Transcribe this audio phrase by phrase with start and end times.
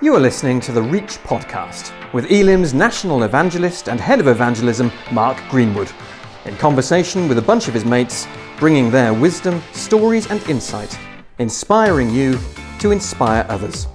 [0.00, 4.90] You are listening to the Reach podcast with Elim's national evangelist and head of evangelism,
[5.12, 5.88] Mark Greenwood,
[6.46, 8.26] in conversation with a bunch of his mates,
[8.58, 10.98] bringing their wisdom, stories, and insight,
[11.38, 12.36] inspiring you
[12.80, 13.86] to inspire others.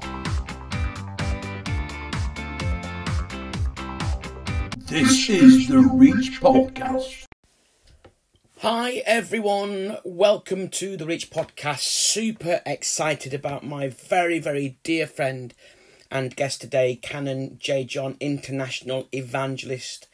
[4.78, 7.26] This is the Reach Podcast.
[8.60, 11.80] Hi everyone, welcome to the Reach Podcast.
[11.80, 15.54] Super excited about my very, very dear friend
[16.12, 17.84] and guest today, Canon J.
[17.84, 20.08] John, international evangelist,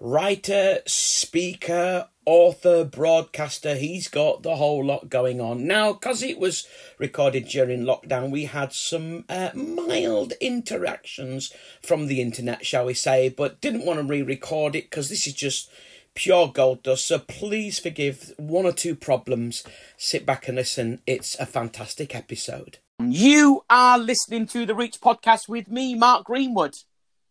[0.00, 3.74] writer, speaker, author, broadcaster.
[3.74, 5.66] He's got the whole lot going on.
[5.66, 6.66] Now, because it was
[6.98, 11.52] recorded during lockdown, we had some uh, mild interactions
[11.82, 15.26] from the internet, shall we say, but didn't want to re record it because this
[15.26, 15.70] is just
[16.14, 17.06] pure gold dust.
[17.06, 19.64] So please forgive one or two problems.
[19.96, 21.00] Sit back and listen.
[21.06, 22.78] It's a fantastic episode.
[23.08, 26.74] You are listening to the Reach podcast with me, Mark Greenwood.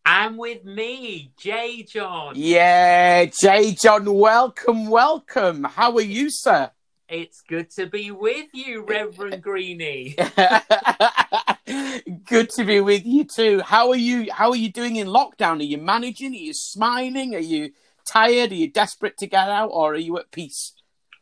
[0.06, 1.84] And with me, J.
[1.84, 2.34] John.
[2.36, 3.74] Yeah, J.
[3.74, 5.66] John, welcome, welcome.
[5.66, 6.72] How are you, sir?
[7.08, 10.16] It's good to be with you, Reverend Greenie.
[12.26, 13.62] good to be with you too.
[13.62, 14.32] How are you?
[14.32, 15.60] How are you doing in lockdown?
[15.60, 16.32] Are you managing?
[16.34, 17.36] Are you smiling?
[17.36, 17.72] Are you
[18.06, 18.52] tired?
[18.52, 20.74] Are you desperate to get out, or are you at peace?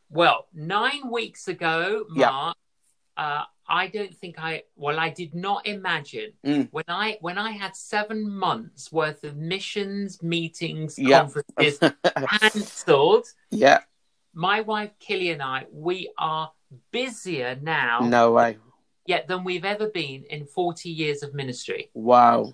[0.09, 2.30] Well, nine weeks ago, Yeah.
[2.32, 2.58] Mark,
[3.17, 4.64] uh, I don't think I.
[4.76, 6.70] Well, I did not imagine Mm.
[6.72, 11.20] when I when I had seven months worth of missions, meetings, Yeah.
[11.22, 11.80] conferences
[12.42, 13.26] cancelled.
[13.52, 13.80] Yeah,
[14.34, 16.52] My wife Killy and I, we are
[16.92, 18.58] busier now no way.
[19.06, 21.90] yet than we've ever been in forty years of ministry.
[21.94, 22.54] Wow,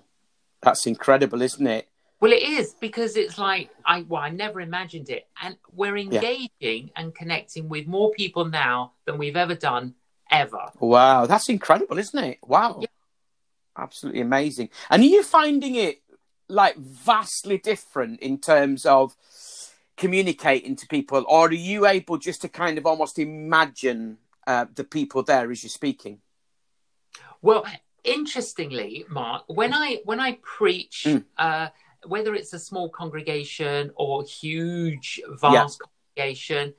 [0.62, 1.88] that's incredible, isn't it?
[2.20, 6.90] Well, it is because it's like I well, I never imagined it, and we're engaging
[6.96, 9.94] and connecting with more people now than we've ever done
[10.40, 10.70] ever.
[10.80, 12.38] Wow, that's incredible, isn't it?
[12.42, 12.78] Wow.
[12.80, 12.88] Yeah.
[13.76, 14.68] Absolutely amazing.
[14.90, 16.02] And are you finding it
[16.48, 19.16] like vastly different in terms of
[19.96, 24.84] communicating to people, or are you able just to kind of almost imagine uh, the
[24.84, 26.20] people there as you're speaking?
[27.42, 27.64] Well,
[28.04, 31.24] interestingly, Mark, when I when I preach, Mm.
[31.36, 31.68] uh,
[32.06, 36.74] whether it's a small congregation or huge, vast congregation,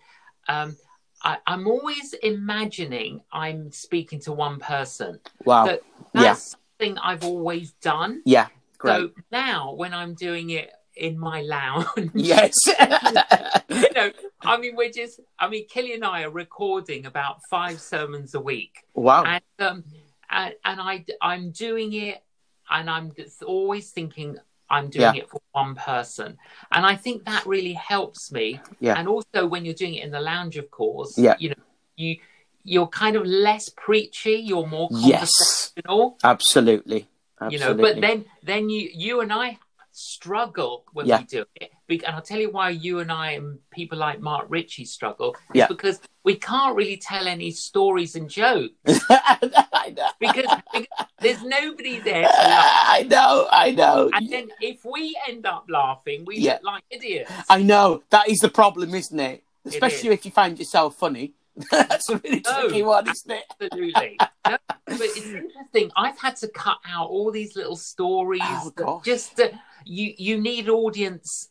[0.48, 0.78] um,
[1.26, 5.20] I, I'm always imagining I'm speaking to one person.
[5.44, 5.66] Wow.
[5.66, 5.82] That
[6.14, 6.22] Yeah.
[6.22, 8.22] that's something I've always done.
[8.26, 8.48] yeah,
[8.78, 8.94] great.
[8.94, 12.54] So now, when I'm doing it in my lounge, yes.
[13.70, 17.82] you know, I mean, we're just, I mean, Kelly and I are recording about five
[17.82, 19.24] sermons a week, wow.
[19.24, 19.84] and um,
[20.30, 22.24] and, and I, I'm doing it,
[22.70, 24.38] and I'm just always thinking
[24.70, 25.22] I'm doing Yeah.
[25.24, 26.38] it for one person,
[26.72, 28.60] and I think that really helps me.
[28.80, 28.96] Yeah.
[28.98, 31.36] And also, when you're doing it in the lounge, of course, Yeah.
[31.40, 31.64] you know,
[31.96, 32.18] you
[32.68, 35.72] you're kind of less preachy, you're more Yes.
[35.76, 37.08] conversational Absolutely.
[37.50, 39.58] you know but then then you you and i
[39.92, 41.20] struggle when Yeah.
[41.20, 44.46] we do it and i'll tell you why you and i and people like mark
[44.50, 45.68] ritchie struggle It's Yeah.
[45.68, 50.86] because we can't really tell any stories and jokes because, because
[51.20, 52.30] there's nobody there to.
[52.38, 53.48] I know.
[53.52, 54.10] I know.
[54.14, 56.54] and then if we end up laughing we Yeah.
[56.54, 59.44] look like idiots I know that is the problem, isn't it?
[59.66, 60.16] Especially is.
[60.16, 61.34] if you find yourself funny.
[61.72, 62.62] That's a really No.
[62.62, 63.44] tricky one, isn't it?
[63.62, 64.18] Absolutely.
[64.20, 65.92] No, but it's interesting.
[65.96, 68.42] I've had to cut out all these little stories.
[68.44, 69.06] Oh, gosh.
[69.06, 69.50] just uh,
[69.86, 71.50] you you need audience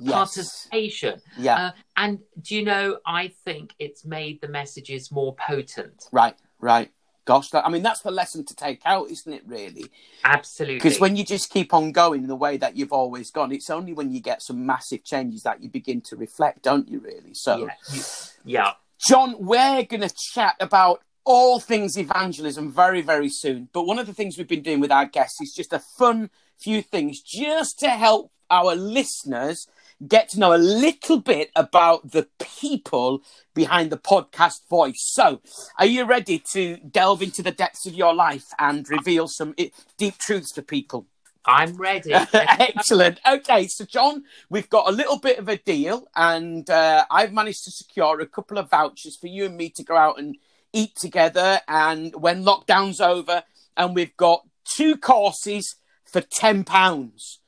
[0.00, 0.12] Yes.
[0.12, 1.20] participation.
[1.38, 1.56] Yeah.
[1.56, 2.98] Uh, and do you know?
[3.06, 6.04] I think it's made the messages more potent.
[6.12, 6.34] Right.
[6.60, 6.90] Right.
[7.26, 9.42] Gosh, that, I mean that's the lesson to take out, isn't it?
[9.46, 9.86] Really,
[10.22, 10.76] Absolutely.
[10.76, 13.92] because when you just keep on going the way that you've always gone, it's only
[13.92, 17.00] when you get some massive changes that you begin to reflect, don't you?
[17.00, 17.34] Really.
[17.34, 18.02] So, yeah, you-
[18.44, 18.72] yeah.
[19.08, 23.68] John, we're going to chat about all things evangelism very, very soon.
[23.72, 26.30] But one of the things we've been doing with our guests is just a fun
[26.56, 29.66] few things just to help our listeners
[30.06, 33.22] get to know a little bit about the people
[33.54, 34.98] behind the podcast voice.
[34.98, 35.40] So,
[35.78, 39.54] are you ready to delve into the depths of your life and reveal some
[39.96, 41.06] deep truths to people?
[41.46, 42.12] I'm ready.
[42.32, 43.20] Excellent.
[43.26, 47.64] Okay, so John, we've got a little bit of a deal, and uh, I've managed
[47.64, 50.36] to secure a couple of vouchers for you and me to go out and
[50.72, 51.60] eat together.
[51.68, 53.44] And when lockdown's over,
[53.76, 54.46] and we've got
[54.76, 57.40] two courses for ten pounds.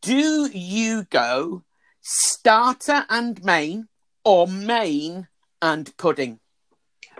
[0.00, 1.62] Do you go
[2.00, 3.88] starter and main,
[4.24, 5.28] or main
[5.60, 6.40] and pudding?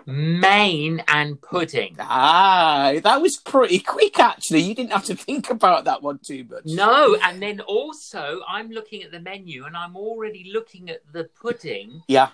[0.06, 1.96] Main and pudding.
[1.98, 4.60] Ah, that was pretty quick, actually.
[4.60, 6.64] You didn't have to think about that one too much.
[6.66, 11.24] No, and then also I'm looking at the menu and I'm already looking at the
[11.40, 12.02] pudding.
[12.08, 12.28] Yeah.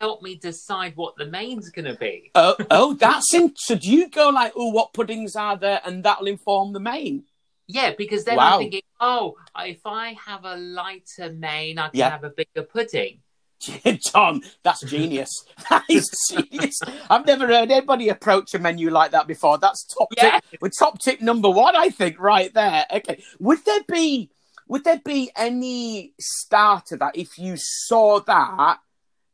[0.00, 2.30] help me decide what the main's going to be.
[2.34, 3.54] Oh, oh, that's in.
[3.56, 7.24] So do you go like, oh, what puddings are there, and that'll inform the main?
[7.66, 8.54] Yeah, because then Wow.
[8.54, 12.10] I'm thinking, oh, if I have a lighter main, I can Yeah.
[12.10, 13.22] have a bigger pudding.
[14.12, 15.30] John, that's genius.
[15.70, 16.78] That is genius.
[17.08, 19.56] I've never heard anybody approach a menu like that before.
[19.58, 20.40] That's top Yeah.
[20.50, 20.60] tip.
[20.60, 22.84] With top tip number one, I think, right there.
[22.92, 23.22] Okay.
[23.40, 24.30] Would there be
[24.66, 28.78] would there be any starter that if you saw that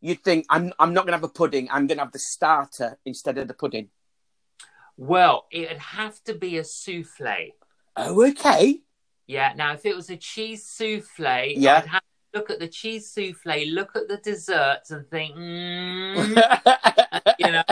[0.01, 3.39] you'd think I'm I'm not gonna have a pudding, I'm gonna have the starter instead
[3.39, 3.91] of the pudding?
[4.97, 7.53] Well, it'd have to be a souffle.
[7.97, 8.83] Oh, okay.
[9.27, 9.53] Yeah.
[9.57, 11.77] Now, if it was a cheese souffle, Yeah.
[11.77, 16.43] I'd have to look at the cheese souffle, look at the desserts, and think, mm,
[17.39, 17.63] you know.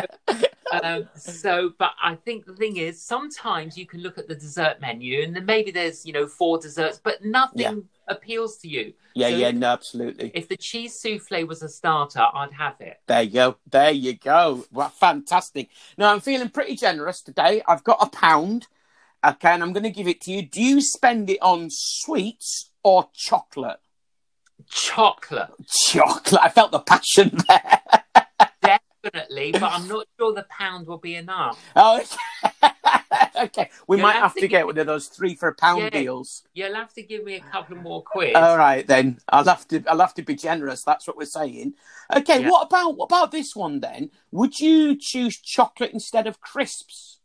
[0.82, 4.80] um, so, but I think the thing is, sometimes you can look at the dessert
[4.80, 7.74] menu, and then maybe there's you know four desserts, but nothing Yeah.
[8.06, 8.92] appeals to you.
[9.14, 10.30] yeah, So yeah, no, absolutely.
[10.34, 13.00] If the cheese souffle was a starter, I'd have it.
[13.06, 13.56] There you go.
[13.70, 14.64] There you go.
[14.70, 15.70] Well, fantastic.
[15.96, 17.62] Now I'm feeling pretty generous today.
[17.66, 18.68] I've got a pound.
[19.24, 20.42] Okay, and I'm going to give it to you.
[20.42, 23.80] Do you spend it on sweets or chocolate?
[24.70, 25.50] Chocolate,
[25.88, 26.40] Chocolate.
[26.42, 27.80] I felt the passion there.
[29.02, 31.58] definitely, but I'm not sure the pound will be enough.
[31.74, 32.68] Oh, okay.
[33.44, 33.70] okay.
[33.86, 35.82] We You'll might have have to to get one of those three for a pound
[35.84, 35.90] Yeah.
[35.90, 36.42] deals.
[36.54, 38.34] You'll have to give me a couple more quiz.
[38.34, 39.18] All right then.
[39.28, 39.82] I'll have to.
[39.88, 40.82] I'll have to be generous.
[40.84, 41.74] That's what we're saying.
[42.14, 42.42] Okay.
[42.42, 42.50] Yeah.
[42.50, 44.10] What about what about this one then?
[44.32, 47.17] Would you choose chocolate instead of crisps?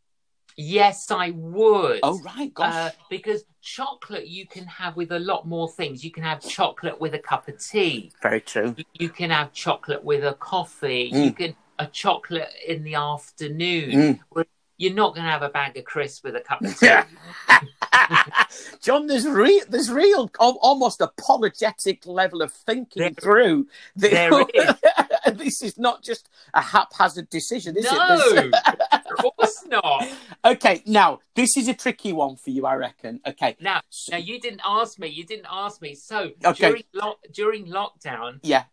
[0.57, 1.99] Yes, I would.
[2.03, 2.53] Oh right.
[2.53, 2.73] Gosh.
[2.73, 6.03] Uh, because chocolate you can have with a lot more things.
[6.03, 8.11] You can have chocolate with a cup of tea.
[8.21, 8.75] Very true.
[8.93, 11.11] You- can have chocolate with a coffee.
[11.13, 11.25] Mm.
[11.25, 14.19] You can a chocolate in the afternoon.
[14.35, 14.45] Mm.
[14.77, 16.89] You're not going to have a bag of crisps with a cup of tea.
[18.81, 23.67] John, there's real, there's real, almost apologetic level of thinking There- through.
[23.95, 24.75] The, there is.
[25.37, 28.53] this is not just a haphazard decision, is no, it?
[28.93, 30.01] of course not.
[30.01, 33.19] There's- okay, now this is a tricky one for you, I reckon.
[33.25, 33.81] Okay, Now,
[34.11, 35.07] now you didn't ask me.
[35.07, 35.95] You didn't ask me.
[35.95, 36.67] So Okay.
[36.69, 38.63] during lo- during lockdown, yeah,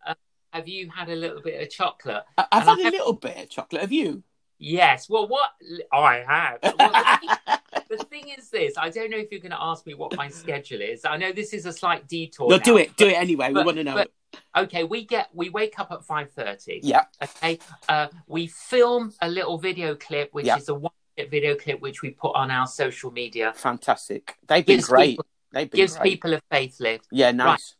[0.52, 2.24] have you had a little bit of chocolate?
[2.38, 3.80] I- I've had I a have- little bit of chocolate.
[3.82, 4.22] Have you?
[4.62, 5.08] Yes.
[5.08, 5.50] Well, what
[5.92, 6.58] oh, I have.
[6.62, 7.18] Well, the,
[7.88, 10.14] thing, the thing is this: I don't know if you're going to ask me what
[10.16, 11.04] my schedule is.
[11.06, 12.50] I know this is a slight detour.
[12.50, 13.52] no, now, do it, do it anyway.
[13.52, 13.94] we want to know.
[13.94, 14.10] but-
[14.56, 16.80] Okay, we get we wake up at five thirty.
[16.84, 17.58] yeah, Okay.
[17.88, 20.56] Uh, we film a little video clip, which Yeah.
[20.58, 20.92] is a one
[21.28, 23.52] video clip, which we put on our social media.
[23.54, 24.36] fantastic.
[24.46, 25.10] They've been Gives great.
[25.10, 26.10] people- They've been Gives great.
[26.12, 27.06] people a faith lift.
[27.10, 27.74] Yeah, nice.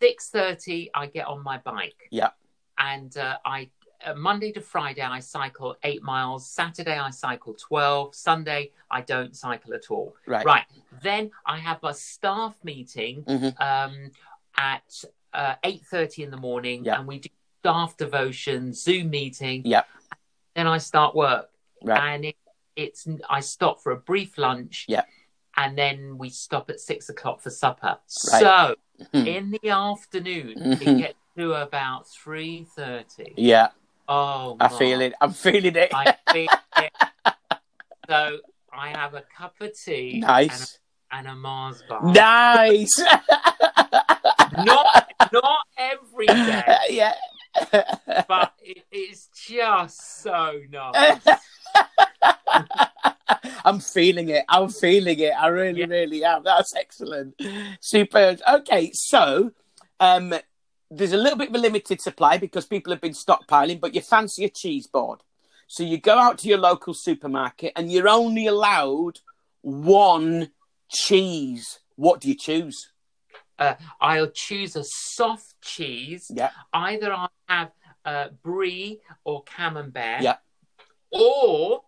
[0.00, 2.08] Six thirty, I get on my bike.
[2.10, 2.30] Yeah.
[2.78, 3.68] And uh, I
[4.06, 6.46] uh, Monday to Friday I cycle eight miles.
[6.48, 8.14] Saturday I cycle twelve.
[8.14, 10.14] Sunday I don't cycle at all.
[10.26, 10.44] Right.
[10.46, 10.64] Right.
[11.02, 13.60] Then I have a staff meeting Mhm.
[13.60, 14.10] um,
[14.56, 16.98] at uh, eight thirty in the morning, Yeah.
[16.98, 17.28] and we do
[17.60, 19.62] staff devotion, Zoom meeting.
[19.64, 19.82] Yeah.
[20.54, 21.50] Then I start work,
[21.82, 22.00] Right.
[22.14, 22.36] and it,
[22.76, 24.84] it's I stop for a brief lunch.
[24.88, 25.02] Yeah.
[25.56, 27.96] And then we stop at six o'clock for supper.
[28.32, 28.40] Right.
[28.42, 28.74] So
[29.14, 29.26] Mhm.
[29.26, 30.82] in the afternoon, Mhm.
[30.82, 33.32] it gets to about three thirty.
[33.36, 33.68] Yeah,
[34.08, 34.78] Oh, I my.
[34.78, 35.14] feel it.
[35.20, 35.90] I'm feeling it.
[35.94, 36.92] I feel it.
[38.08, 38.38] So
[38.72, 40.78] I have a cup of tea nice.
[41.10, 42.02] and a, and a Mars bar.
[42.04, 42.98] Nice.
[44.58, 47.14] Not not every day, yeah.
[48.28, 51.20] but it, it's just so nice.
[53.64, 54.44] I'm feeling it.
[54.48, 55.32] I'm feeling it.
[55.38, 55.86] I really, Yeah.
[55.86, 56.42] really am.
[56.44, 57.40] That's excellent.
[57.80, 58.36] Super.
[58.48, 59.52] Okay, so
[60.00, 60.34] um,
[60.90, 64.00] there's a little bit of a limited supply because people have been stockpiling, but you
[64.00, 65.20] fancy a cheese board.
[65.66, 69.18] So you go out to your local supermarket and you're only allowed
[69.62, 70.50] one
[70.88, 71.80] cheese.
[71.96, 72.92] What do you choose?
[74.00, 76.30] I'll choose a soft cheese.
[76.32, 76.50] Yeah.
[76.72, 77.70] Either I'll have
[78.04, 80.20] uh, brie or camembert.
[80.22, 80.36] Yeah.
[81.10, 81.82] Or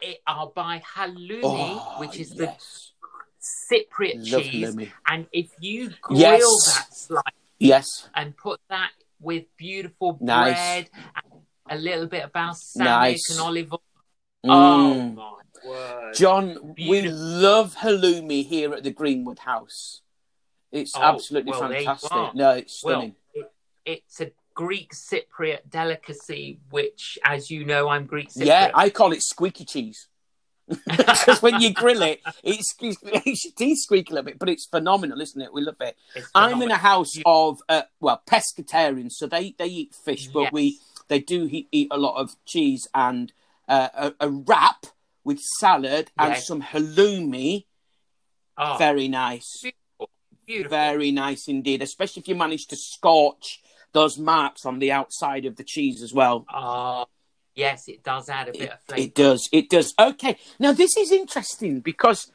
[0.00, 2.54] it, I'll buy halloumi, Oh, which is the.
[3.72, 4.76] Cypriot Love cheese.
[5.06, 6.74] And if you grill Yes.
[6.74, 7.22] that slice
[7.58, 8.08] Yes.
[8.14, 8.90] and put that
[9.20, 10.54] with beautiful Nice.
[10.54, 10.90] bread,
[11.24, 13.30] and a little bit of balsamic Nice.
[13.30, 13.82] and olive oil.
[14.44, 15.14] Oh Mm.
[15.14, 15.32] my
[15.64, 16.14] word!
[16.14, 20.02] John, we love halloumi here at the Greenwood House.
[20.70, 22.34] It's Oh, absolutely well, fantastic.
[22.34, 23.16] No, it's well, stunning.
[23.34, 23.52] it,
[23.86, 28.46] it's a Greek Cypriot delicacy, which, as you know, I'm Greek Cypriot.
[28.46, 30.08] yeah, I call it squeaky cheese.
[30.86, 34.48] Because when you grill it, it squeaks, makes your teeth squeak a little bit, but
[34.48, 35.52] it's phenomenal, isn't it?
[35.52, 35.96] We love it.
[36.34, 40.52] I'm in a house of uh, well pescatarians, so they they eat fish, but Yes.
[40.52, 43.32] we they do he- eat a lot of cheese and
[43.68, 44.86] uh, a, a wrap
[45.24, 46.46] with salad and Yes.
[46.48, 47.64] some halloumi.
[48.58, 49.62] Oh, Very nice.
[50.44, 50.76] beautiful.
[50.76, 53.60] Very nice indeed, especially if you manage to scorch
[53.92, 56.44] those marks on the outside of the cheese as well.
[56.52, 57.06] Oh,
[57.54, 59.02] yes, it does add a bit It, of flavour.
[59.02, 59.48] it does.
[59.52, 59.94] It does.
[59.98, 60.36] Okay.
[60.58, 62.30] Now this is interesting because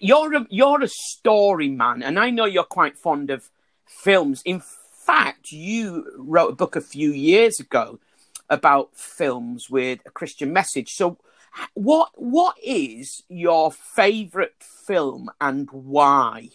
[0.00, 3.48] you're a, you're a story man, and I know you're quite fond of
[3.86, 4.42] films.
[4.44, 4.62] In
[5.06, 7.98] fact, you wrote a book a few years ago
[8.50, 10.88] about films with a Christian message.
[10.90, 11.18] So,
[11.74, 16.48] what what is your favourite film and why?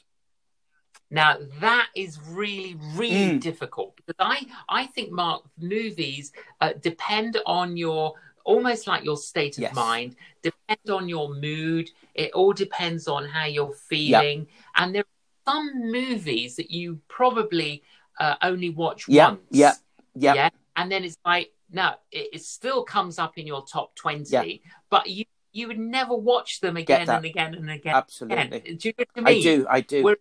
[1.14, 3.40] Now that is really, really Mm.
[3.40, 8.14] difficult because I, I think Mark movies uh, depend on your
[8.46, 9.76] almost like your state of Yes.
[9.76, 11.90] mind, depend on your mood.
[12.16, 17.84] It all depends on how you're feeling, and there are some movies that you probably
[18.20, 19.42] uh, only watch Yeah, once.
[19.52, 19.74] yeah,
[20.16, 20.34] yeah.
[20.34, 24.32] yeah, and then it's like no, it, it still comes up in your top twenty,
[24.32, 24.72] Yeah.
[24.90, 27.94] but you you would never watch them again and again and again.
[27.96, 28.76] Absolutely.
[28.76, 29.68] Do you know I I do.
[29.70, 30.04] I do.
[30.04, 30.18] We're-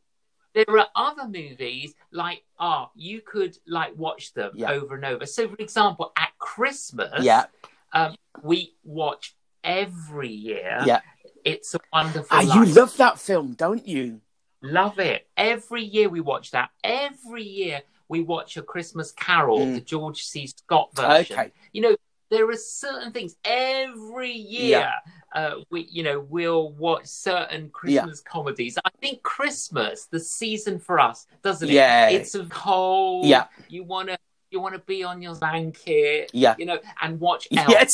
[0.54, 4.70] there are other movies like ah you could like watch them Yeah.
[4.72, 7.44] over and over so for example at christmas Yeah,
[7.92, 11.00] um, we watch every year yeah.
[11.44, 14.20] it's a wonderful Ah, you love that film, don't you?
[14.62, 19.74] love it every year we watch that every year we watch a christmas carol Mm.
[19.74, 21.52] the george c scott version Okay.
[21.72, 21.96] you know
[22.32, 24.90] there are certain things every year
[25.34, 30.98] uh, we you know we'll watch certain christmas comedies i think christmas the season for
[30.98, 32.08] us doesn't it Yeah.
[32.08, 33.44] it's a cold Yeah.
[33.68, 34.18] you want to
[34.50, 36.54] you want to be on your blanket Yeah.
[36.58, 37.68] you know and watch Elf.
[37.68, 37.90] Yes.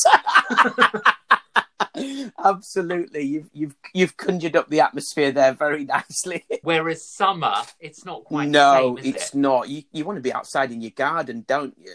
[2.44, 3.22] Absolutely.
[3.24, 6.44] You've you've you've conjured up the atmosphere there very nicely.
[6.62, 9.68] whereas summer it's not quite no, the same it's it not.
[9.68, 11.92] You you want to be outside in your garden, don't you?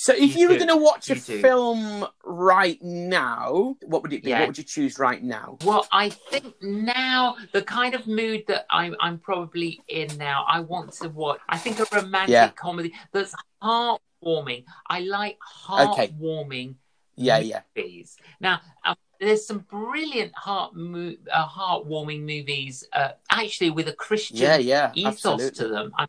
[0.00, 1.42] So if you, You were going to watch a do.
[1.42, 4.30] film right now, what would it be?
[4.30, 4.38] Yeah.
[4.40, 5.58] What would you choose right now?
[5.62, 10.60] Well, I think now the kind of mood that I'm I'm probably in now, I
[10.60, 11.40] want to watch.
[11.50, 12.48] I think a romantic Yeah.
[12.48, 14.64] comedy that's heartwarming.
[14.88, 15.36] I like
[15.68, 16.08] Okay.
[16.08, 16.76] heartwarming
[17.16, 17.60] Yeah, yeah.
[17.76, 18.16] movies.
[18.40, 24.38] Now, uh, there's some brilliant heart mo- uh, heartwarming movies, uh, actually with a Christian
[24.38, 24.92] Yeah, yeah.
[24.94, 25.50] ethos absolutely.
[25.58, 25.92] to them.
[25.98, 26.06] I,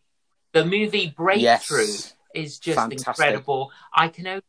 [0.54, 2.16] the movie Breakthrough Yes.
[2.34, 3.08] Is just Fantastic.
[3.08, 3.72] incredible.
[3.94, 4.44] I can only,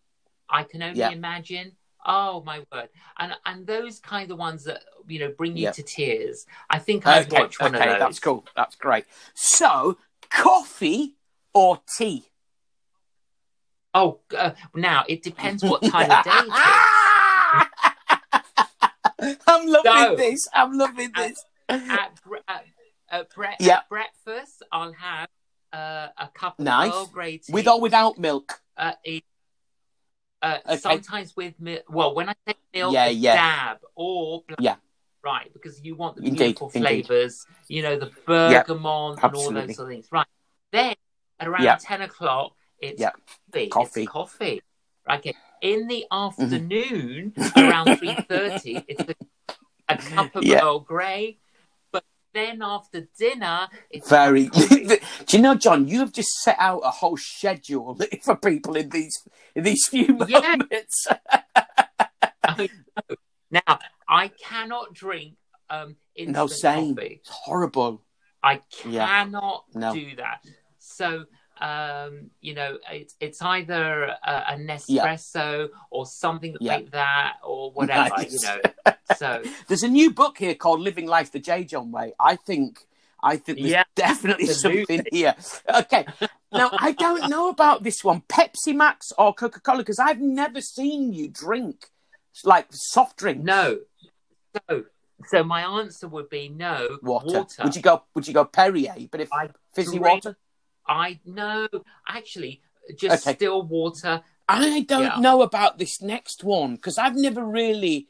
[0.49, 1.11] I can only Yeah.
[1.11, 1.73] imagine.
[2.05, 2.89] Oh my word!
[3.19, 5.71] And and those kind of ones that you know bring you Yeah.
[5.73, 6.47] to tears.
[6.69, 7.99] I think I've Okay, watch one okay, of those.
[8.01, 8.45] that's cool.
[8.57, 9.05] That's great.
[9.35, 9.99] So,
[10.29, 11.15] coffee
[11.55, 12.25] or tea?
[13.95, 16.53] Oh, uh, now it depends what time of day it is.
[19.47, 20.17] I'm loving No.
[20.17, 20.49] this.
[20.53, 21.45] I'm loving this.
[21.69, 21.81] At,
[22.49, 22.65] at,
[23.11, 23.77] at, bre- Yeah.
[23.77, 25.29] at breakfast, I'll have
[25.73, 26.93] uh, a cup of Nice.
[26.93, 27.53] Earl Grey tea.
[27.53, 28.61] With or without milk?
[28.77, 29.25] uh, it-
[30.43, 30.77] uh, Okay.
[30.79, 31.85] sometimes with milk.
[31.89, 33.35] Well, when I say milk, Yeah, yeah.
[33.37, 34.59] dab or black.
[34.61, 34.77] Yeah.
[35.23, 37.07] Right, because you want the Indeed, beautiful indeed.
[37.07, 40.09] flavors, you know, the bergamot and all those sort of things.
[40.11, 40.27] Right.
[40.73, 40.97] Then
[41.39, 41.77] at around Yeah.
[41.81, 43.11] 10 o'clock, it's Yeah.
[43.53, 43.69] coffee.
[43.69, 44.03] Coffee.
[44.03, 44.63] It's coffee.
[45.09, 45.35] Okay.
[45.61, 46.43] In the Mm-hmm.
[46.43, 49.15] afternoon, around 3.30, it's a,
[49.89, 50.65] a cup of Yeah.
[50.65, 51.39] Earl Grey.
[52.35, 54.49] Then after dinner, it's Very.
[54.49, 54.97] Do
[55.31, 55.87] you know, John?
[55.87, 59.17] You have just set out a whole schedule for people in these
[59.55, 60.57] in these few Yeah.
[60.57, 61.07] moments.
[62.59, 62.67] Know.
[63.51, 65.35] Now, I cannot drink
[65.69, 66.95] um, no, same.
[66.97, 67.21] coffee.
[67.21, 68.03] It's horrible.
[68.43, 69.07] I Yeah.
[69.07, 69.93] cannot No.
[69.95, 70.41] do that.
[70.79, 71.27] So,
[71.63, 76.75] um, you know, it's it's either a, a Nespresso or something Yeah.
[76.75, 78.33] like that or whatever, Nice.
[78.33, 78.95] you know.
[79.17, 81.65] So, There's a new book here called "Living Life the J.
[81.65, 82.87] John Way." I think,
[83.23, 84.97] I think there's Yeah, definitely absolutely.
[84.97, 85.35] something here.
[85.83, 86.07] Okay,
[86.53, 90.61] now I don't know about this one, Pepsi Max or Coca Cola, because I've never
[90.61, 91.91] seen you drink
[92.45, 93.43] like soft drink.
[93.45, 93.81] no.
[94.69, 94.85] So,
[95.29, 96.99] so my answer would be no.
[97.03, 97.47] water.
[97.63, 98.03] Would you go?
[98.15, 98.95] Would you go Perrier?
[99.11, 100.37] But if I fizzy drink- water,
[100.87, 101.69] I know,
[102.07, 102.63] actually,
[102.97, 103.37] just Okay.
[103.37, 104.23] still water.
[104.49, 105.21] I don't Yeah.
[105.21, 108.09] know about this next one because I've never really,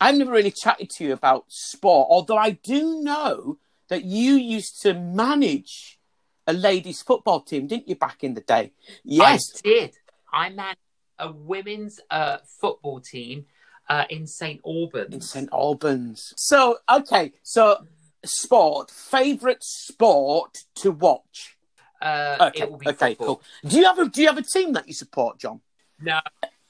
[0.00, 2.08] I've never really chatted to you about sport.
[2.10, 5.98] Although I do know that you used to manage
[6.46, 8.72] a ladies' football team, didn't you, back in the day?
[9.04, 9.42] Yes.
[9.56, 9.98] I did.
[10.32, 10.78] I managed
[11.18, 13.46] a women's uh, football team
[13.88, 15.14] uh, in St Albans.
[15.14, 16.34] in St Albans.
[16.36, 17.86] So okay, so
[18.24, 21.56] sport, favorite sport to watch.
[22.02, 23.36] Uh, Okay, it will be okay, football.
[23.36, 23.70] cool.
[23.70, 25.60] Do you have a Do you have a team that you support, John?
[26.00, 26.18] No,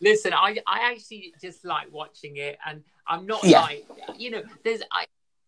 [0.01, 3.63] listen, I I actually just like watching it, and I'm not Yeah.
[3.63, 3.87] like
[4.19, 4.43] you know.
[4.63, 5.07] There's I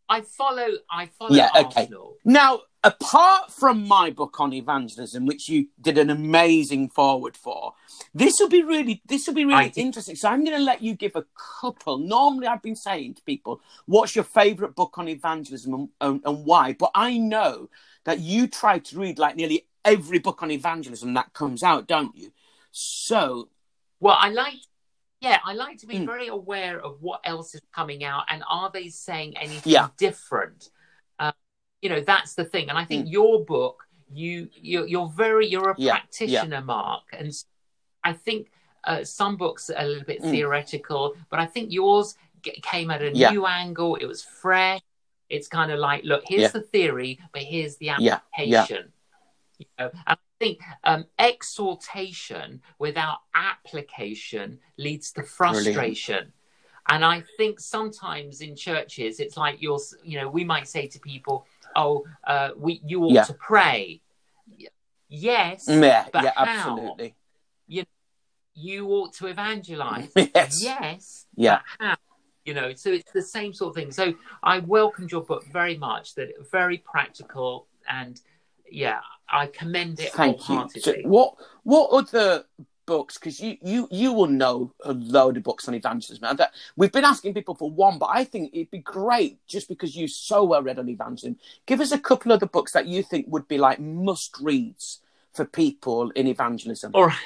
[0.08, 1.82] I follow I follow Yeah, okay.
[1.82, 2.16] Arsenal.
[2.24, 7.74] Now, apart from my book on evangelism, which you did an amazing forward for,
[8.14, 9.80] this will be really this will be I really did.
[9.82, 10.16] interesting.
[10.16, 11.26] So I'm going to let you give a
[11.60, 11.98] couple.
[11.98, 16.44] Normally, I've been saying to people, "What's your favourite book on evangelism and, and, and
[16.46, 17.68] why?" But I know
[18.04, 22.14] that you try to read like nearly every book on evangelism that comes out, don't
[22.16, 22.32] you?
[22.70, 23.48] So,
[24.00, 24.54] Well, I like,
[25.20, 26.06] yeah, I like to be Mm.
[26.06, 29.88] very aware of what else is coming out and are they saying anything Yeah.
[29.96, 30.68] different?
[31.18, 31.32] Uh,
[31.80, 32.68] you know, that's the thing.
[32.68, 32.88] And I Mm.
[32.88, 35.92] think your book, you you're, you're very you're a Yeah, yeah.
[36.00, 37.32] practitioner, Mark, and
[38.02, 38.50] I think
[38.86, 40.30] uh, some books are a little bit Mm.
[40.30, 43.30] theoretical, but I think yours g- came at a Yeah.
[43.30, 43.96] new angle.
[43.96, 44.82] It was fresh.
[45.30, 46.48] It's kind of like, look, here's Yeah.
[46.48, 48.18] the theory, but here's the Yeah, yeah.
[48.60, 48.92] application.
[49.58, 56.32] You know, and I think um, exhortation without application leads to frustration.
[56.88, 60.98] And I think sometimes in churches, it's like you're, you know, we might say to
[61.00, 63.24] people, "Oh, uh, we you ought Yeah.
[63.24, 64.02] to pray."
[65.08, 66.48] Yes, yeah, but yeah, how?
[66.48, 67.14] absolutely.
[68.56, 70.12] You ought to evangelize.
[70.34, 70.62] Yes.
[70.62, 71.60] Yes, Yeah.
[71.80, 71.96] how?
[72.44, 73.90] You know, so it's the same sort of thing.
[73.90, 76.14] So I welcomed your book very much.
[76.14, 78.20] That very practical and
[78.70, 80.42] yeah, I commend it Thank you.
[80.44, 81.02] So wholeheartedly.
[81.06, 82.44] what what other
[82.86, 83.18] books?
[83.18, 86.36] Because you you you will know a load of books on evangelism.
[86.36, 89.96] That we've been asking people for one, but I think it'd be great just because
[89.96, 91.38] you're so well read on evangelism.
[91.66, 95.00] Give us a couple of the books that you think would be like must reads
[95.32, 96.92] for people in evangelism.
[96.94, 97.18] All right.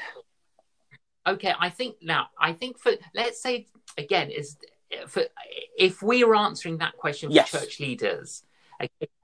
[1.26, 3.66] Okay, I think now, I think for, let's say
[3.98, 4.56] again, is
[5.08, 5.24] for,
[5.76, 7.50] if we are answering that question for Yes.
[7.50, 8.44] church leaders,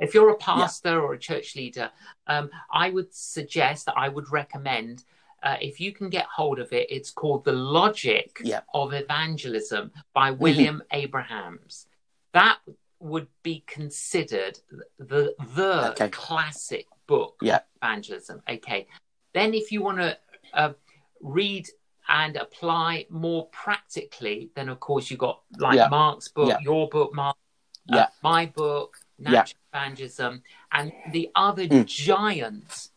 [0.00, 1.90] if you're a pastor or a church leader,
[2.26, 5.04] um, I would suggest that I would recommend,
[5.42, 8.60] uh, if you can get hold of it, it's called The Logic Yeah.
[8.72, 11.86] of Evangelism by William Abrahams.
[12.32, 12.58] That
[12.98, 14.58] would be considered
[14.98, 16.08] the, the Okay.
[16.08, 17.60] classic book Yeah.
[17.82, 18.42] evangelism.
[18.48, 18.88] Okay.
[19.34, 20.18] Then, if you want to
[20.52, 20.72] uh,
[21.20, 21.68] read
[22.08, 25.88] and apply more practically, then of course you got like Yeah.
[25.88, 26.58] Mark's book, Yeah.
[26.60, 27.36] your book, Mark,
[27.92, 29.30] uh, my book, Yeah.
[29.30, 31.86] Natural Evangelism, and the other Mm.
[31.86, 32.88] giant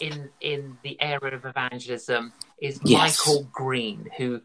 [0.00, 3.18] in in the area of evangelism is Yes.
[3.26, 4.40] Michael Green, who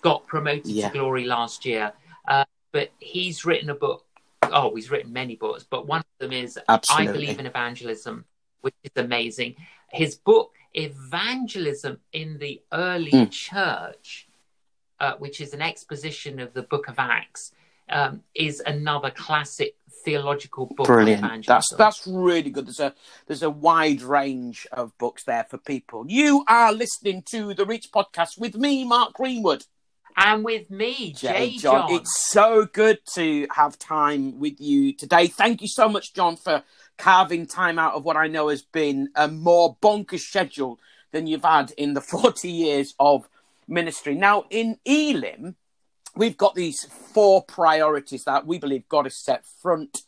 [0.00, 0.88] got promoted Yeah.
[0.88, 1.92] to glory last year.
[2.26, 4.06] Uh, but he's written a book.
[4.42, 7.08] Oh, he's written many books, but one of them is Absolutely.
[7.08, 8.24] I Believe in Evangelism,
[8.60, 9.56] which is amazing.
[9.90, 13.30] His book, Evangelism in the Early Mm.
[13.30, 14.28] Church,
[15.00, 17.52] uh, which is an exposition of the book of Acts,
[17.88, 21.46] um, is another classic theological book Brilliant.
[21.46, 22.66] That's that's really good.
[22.66, 22.94] There's a
[23.26, 26.04] there's a wide range of books there for people.
[26.08, 29.64] You are listening to the Reach Podcast with me, Mark Greenwood.
[30.16, 31.58] and with me, Jay, J.
[31.58, 31.92] John.
[31.92, 35.26] It's so good to have time with you today.
[35.26, 36.62] Thank you so much, John, for
[36.98, 40.78] carving time out of what I know has been a more bonkers schedule
[41.10, 43.28] than you've had in the 40 years of
[43.66, 44.14] ministry.
[44.14, 45.56] Now, in Elim,
[46.16, 50.02] we've got these four priorities that we believe God has set front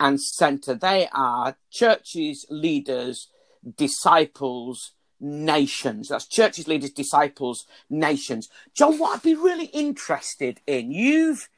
[0.00, 0.74] and center.
[0.74, 3.28] They are churches, leaders,
[3.76, 6.08] disciples, nations.
[6.08, 8.48] That's churches, leaders, disciples, nations.
[8.74, 11.48] John, what I'd be really interested in, you've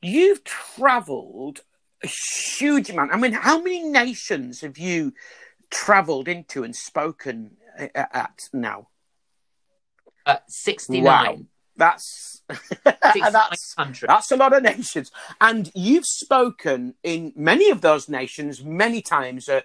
[0.00, 1.60] you've travelled
[2.02, 2.08] a
[2.58, 3.12] huge amount.
[3.12, 5.12] I mean, how many nations have you
[5.70, 7.56] travelled into and spoken
[7.94, 8.88] at now?
[10.26, 11.04] uh, 69.
[11.04, 11.38] Wow.
[11.76, 12.42] That's
[12.84, 13.74] that's
[14.06, 15.10] that's a lot of nations,
[15.40, 19.64] and you've spoken in many of those nations many times at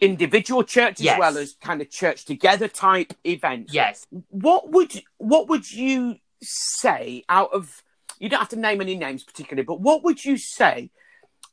[0.00, 1.14] individual churches Yes.
[1.14, 3.74] as well as kind of church together type events.
[3.74, 4.06] Yes.
[4.30, 7.82] What would what would you say out of
[8.18, 10.90] you don't have to name any names particularly, but what would you say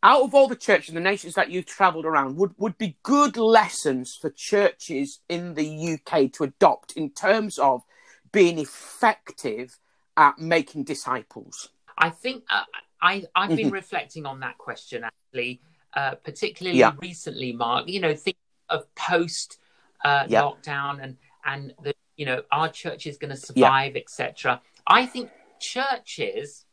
[0.02, 2.98] out of all the churches and the nations that you've travelled around would, would be
[3.04, 7.82] good lessons for churches in the UK to adopt in terms of
[8.32, 9.80] being effective
[10.18, 11.70] at making disciples?
[11.98, 12.64] I think uh,
[13.02, 13.56] I I've Mm-hmm.
[13.56, 15.62] been reflecting on that question actually,
[15.96, 16.94] uh, particularly Yeah.
[17.00, 17.88] recently, Mark.
[17.90, 18.38] You know, think
[18.70, 19.58] of post
[20.04, 20.42] uh, Yeah.
[20.42, 24.62] lockdown and and the you know our church is going to survive, etc.
[24.88, 26.66] I think churches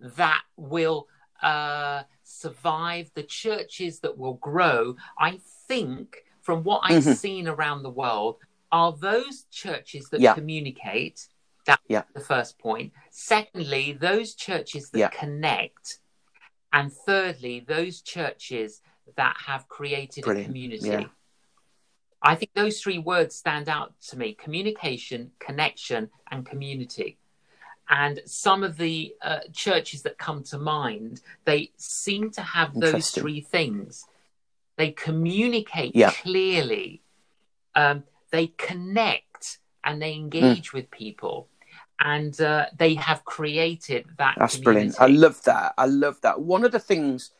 [0.00, 1.08] that will
[1.42, 7.16] uh, survive, the churches that will grow, I think from what I've Mhm.
[7.16, 8.38] seen around the world,
[8.72, 10.34] are those churches that Yeah.
[10.34, 11.28] communicate.
[11.64, 12.04] That's Yeah.
[12.14, 12.92] the first point.
[13.10, 15.08] Secondly, those churches that Yeah.
[15.08, 16.00] connect.
[16.72, 18.82] And thirdly, those churches
[19.16, 20.46] that have created Brilliant.
[20.46, 20.88] a community.
[20.88, 21.08] Yeah.
[22.22, 27.18] I think those three words stand out to me communication, connection, and community.
[27.88, 33.10] And some of the uh, churches that come to mind, they seem to have those
[33.10, 34.06] three things.
[34.76, 37.02] They communicate clearly,
[37.76, 41.48] um, they connect, and they engage with people.
[41.98, 44.96] And uh, they have created that That's community.
[44.98, 45.00] brilliant.
[45.00, 45.74] I love that.
[45.78, 46.40] I love that.
[46.40, 47.30] One of the things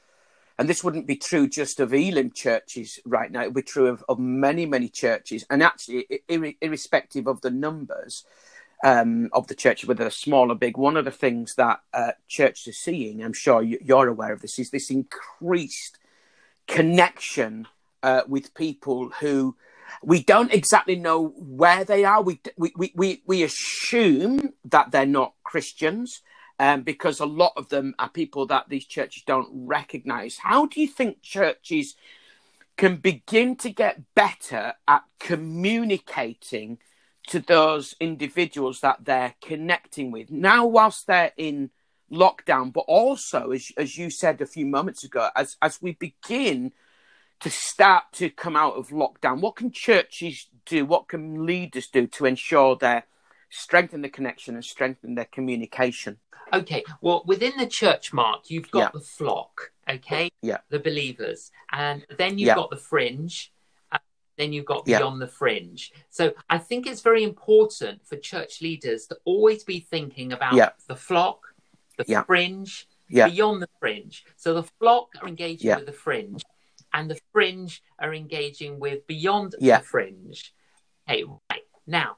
[0.59, 3.43] and this wouldn't be true just of Elim churches right now.
[3.43, 7.51] It would be true of, of many, many churches, and actually, ir- irrespective of the
[7.51, 8.25] numbers
[8.85, 12.13] um, of the churches, whether they're small or big, one of the things that uh,
[12.29, 15.99] churches are seeing, I'm sure you're aware of this, is this increased
[16.67, 17.67] connection
[18.03, 19.57] uh, with people who
[20.03, 22.23] we don't exactly know where they are.
[22.23, 26.23] We we we we assume that they're not Christians.
[26.59, 30.39] Um, because a lot of them are people that these churches don't recognize.
[30.39, 31.97] How do you think churches
[32.79, 36.79] can begin to get better at communicating
[37.29, 41.71] to those individuals that they're connecting with now, whilst they're in
[42.11, 46.73] lockdown, but also, as, as you said a few moments ago, as, as we begin
[47.41, 49.41] to start to come out of lockdown?
[49.41, 50.85] What can churches do?
[50.85, 53.03] What can leaders do to ensure they
[53.51, 56.19] strengthen the connection and strengthen their communication?
[56.53, 58.91] Okay, well, within the church, Mark, you've got Yeah.
[58.95, 60.31] the flock, okay?
[60.43, 60.59] Yeah.
[60.69, 61.51] The believers.
[61.73, 62.55] And then you've Yeah.
[62.55, 63.53] got the fringe.
[64.37, 64.99] Then you've got Yeah.
[64.99, 65.93] beyond the fringe.
[66.11, 70.73] So I think it's very important for church leaders to always be thinking about Yeah.
[70.89, 71.55] the flock,
[71.97, 72.23] the Yeah.
[72.23, 73.29] fringe, Yeah.
[73.31, 74.27] beyond the fringe.
[74.37, 76.43] So the flock are engaging with the fringe,
[76.97, 79.79] and the fringe are engaging with beyond Yeah.
[79.79, 80.55] the fringe.
[81.09, 81.63] Okay, right.
[81.87, 82.17] Now,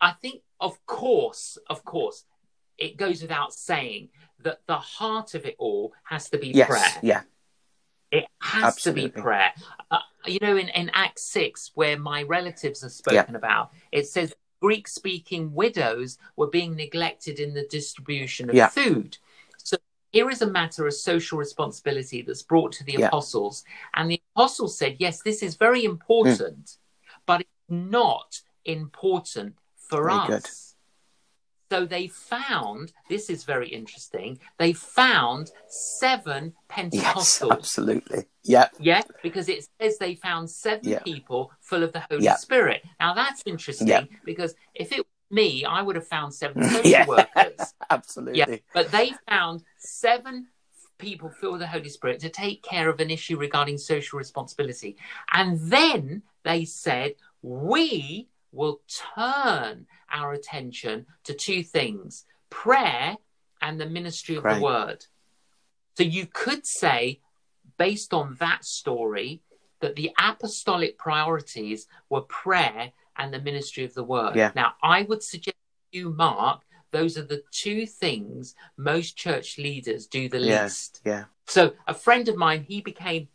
[0.00, 2.24] I think, of course, of course,
[2.78, 4.08] it goes without saying
[4.40, 7.00] that the heart of it all has to be Yes, prayer.
[7.02, 7.22] yeah,
[8.10, 9.52] It has to be prayer.
[9.90, 14.34] Uh, you know, in, in Acts 6, where my relatives are spoken about, it says
[14.62, 18.68] Greek speaking widows were being neglected in the distribution of Yeah.
[18.68, 19.18] food.
[20.14, 23.08] Here is a matter of social responsibility that's brought to the Yeah.
[23.08, 23.64] apostles.
[23.94, 26.78] And the apostles said, yes, this is very important,
[27.26, 30.28] but it's not important for Very us.
[30.28, 30.46] good.
[31.72, 37.40] So they found, this is very interesting, they found seven Pentecostals.
[37.40, 38.26] yes, absolutely.
[38.44, 41.00] Yeah, Yeah, because it says they found seven Yeah.
[41.00, 42.36] people full of the Holy Yeah.
[42.36, 42.84] Spirit.
[43.00, 47.06] Now that's interesting because if it me, I would have found seven social Yeah.
[47.06, 47.74] workers.
[47.90, 48.38] absolutely.
[48.38, 50.46] Yeah, but they found seven
[50.98, 54.96] people filled with the Holy Spirit to take care of an issue regarding social responsibility.
[55.32, 58.80] And then they said, we will
[59.16, 63.16] turn our attention to two things prayer
[63.60, 64.54] and the ministry of Great.
[64.58, 65.06] the word.
[65.96, 67.20] So you could say,
[67.78, 69.42] based on that story,
[69.80, 74.36] that the apostolic priorities were prayer and the ministry of the word.
[74.36, 74.50] Yeah.
[74.54, 75.56] Now, I would suggest
[75.92, 80.64] you, Mark, those are the two things most church leaders do the Yeah.
[80.64, 81.00] least.
[81.04, 83.28] Yeah, So a friend of mine, he became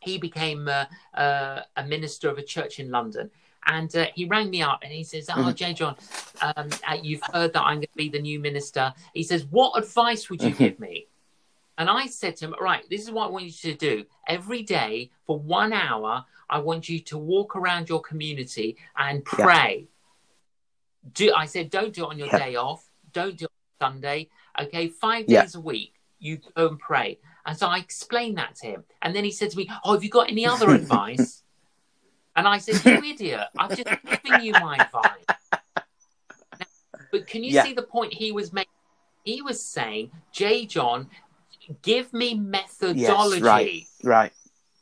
[0.00, 3.30] he became uh, uh, a minister of a church in London,
[3.66, 5.54] and uh, he rang me up and he says, "Oh, Mhm.
[5.56, 5.74] J.
[5.74, 5.96] John,
[6.40, 9.76] um, uh, you've heard that I'm going to be the new minister." He says, "What
[9.76, 11.08] advice would you give me?"
[11.78, 14.04] And I said to him, "Right, this is what I want you to do.
[14.26, 19.44] Every day for one hour, I want you to walk around your community and Yeah.
[19.44, 19.88] pray."
[21.14, 22.44] Do I said, "Don't do it on your Yeah.
[22.44, 22.90] day off.
[23.12, 24.28] Don't do it on Sunday.
[24.58, 25.42] Okay, five Yeah.
[25.42, 27.20] days a week." You go and pray.
[27.46, 28.84] And so I explained that to him.
[29.00, 31.44] And then he said to me, Oh, have you got any other advice?
[32.34, 35.26] And I said, You idiot, I've just given you my advice.
[36.58, 36.66] Now,
[37.12, 37.62] but can you Yeah.
[37.62, 38.72] see the point he was making?
[39.22, 40.66] He was saying, J.
[40.66, 41.08] John,
[41.82, 43.42] give me methodology.
[43.42, 43.82] right.
[44.02, 44.32] right.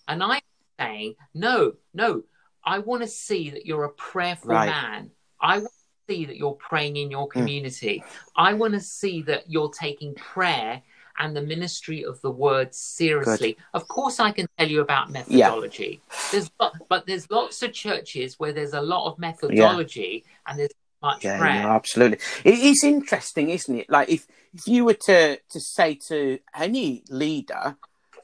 [0.09, 0.41] And I'm
[0.79, 2.23] saying, no, no,
[2.65, 4.67] I want to see that you're a prayerful Right.
[4.67, 5.11] man.
[5.41, 7.33] I want to see that you're praying in your mm.
[7.33, 8.03] community.
[8.37, 10.83] I want to see that you're taking prayer
[11.19, 13.57] and the ministry of the word seriously.
[13.73, 16.01] Of course, I can tell you about methodology.
[16.31, 20.71] There's, lo- but there's lots of churches where there's a lot of methodology and there's
[21.07, 22.19] much Yeah, no, absolutely.
[22.45, 23.89] It is interesting, isn't it?
[23.91, 27.77] Like if if you were to to say to any leader,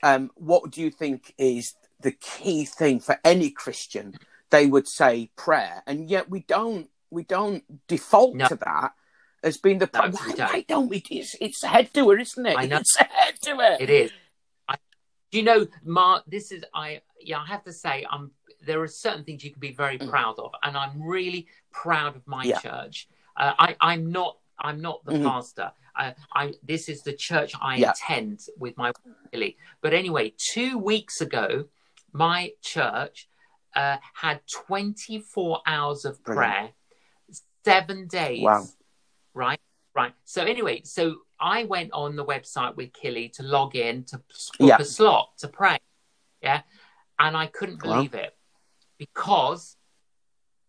[0.02, 4.14] um, what do you think is the key thing for any Christian?
[4.50, 8.48] They would say prayer, and yet we don't we don't default No.
[8.48, 8.92] to that
[9.42, 10.52] as being the No, why, don't.
[10.52, 11.02] why don't we?
[11.10, 12.56] It's, it's a head doer, isn't it?
[12.56, 12.78] I know.
[12.78, 13.76] It's a head doer.
[13.80, 14.10] It is.
[14.68, 14.76] I,
[15.30, 16.24] do you know, Mark?
[16.26, 17.00] This is I.
[17.20, 18.32] Yeah, I have to say, I'm.
[18.64, 22.26] There are certain things you can be very proud of, and I'm really proud of
[22.26, 22.50] my Mm.
[22.50, 22.60] Yeah.
[22.60, 23.08] church.
[23.36, 24.38] Uh, I, I'm not.
[24.58, 25.24] I'm not the Mhm.
[25.24, 25.72] pastor.
[25.96, 26.54] Uh, I.
[26.62, 27.90] This is the church I Yeah.
[27.92, 28.92] attend with my
[29.32, 29.56] Billy.
[29.80, 31.68] But anyway, two weeks ago,
[32.12, 33.28] my church
[33.74, 36.52] uh, had 24 hours of Brilliant.
[36.52, 36.72] prayer,
[37.64, 38.42] seven days.
[38.42, 38.66] Wow.
[39.32, 39.60] Right.
[39.94, 40.14] Right.
[40.24, 44.26] So anyway, so I went on the website with Killy to log in to book
[44.60, 44.76] Yeah.
[44.78, 45.78] a slot to pray.
[46.42, 46.62] Yeah.
[47.18, 47.94] And I couldn't Wow.
[47.94, 48.36] believe it
[48.98, 49.76] because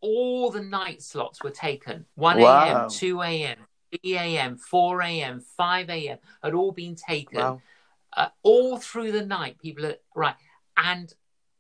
[0.01, 2.65] all the night slots were taken 1 Wow.
[2.83, 3.57] a.m., 2 a.m.,
[4.03, 6.17] 3 a.m., 4 a.m., 5 a.m.
[6.43, 7.39] had all been taken.
[7.39, 7.61] Wow.
[8.15, 10.35] uh, all through the night, people are right.
[10.77, 11.13] And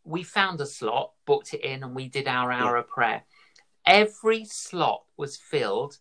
[0.03, 3.23] we found a slot, booked it in, and we did our hour of prayer.
[3.85, 5.97] Every slot was filled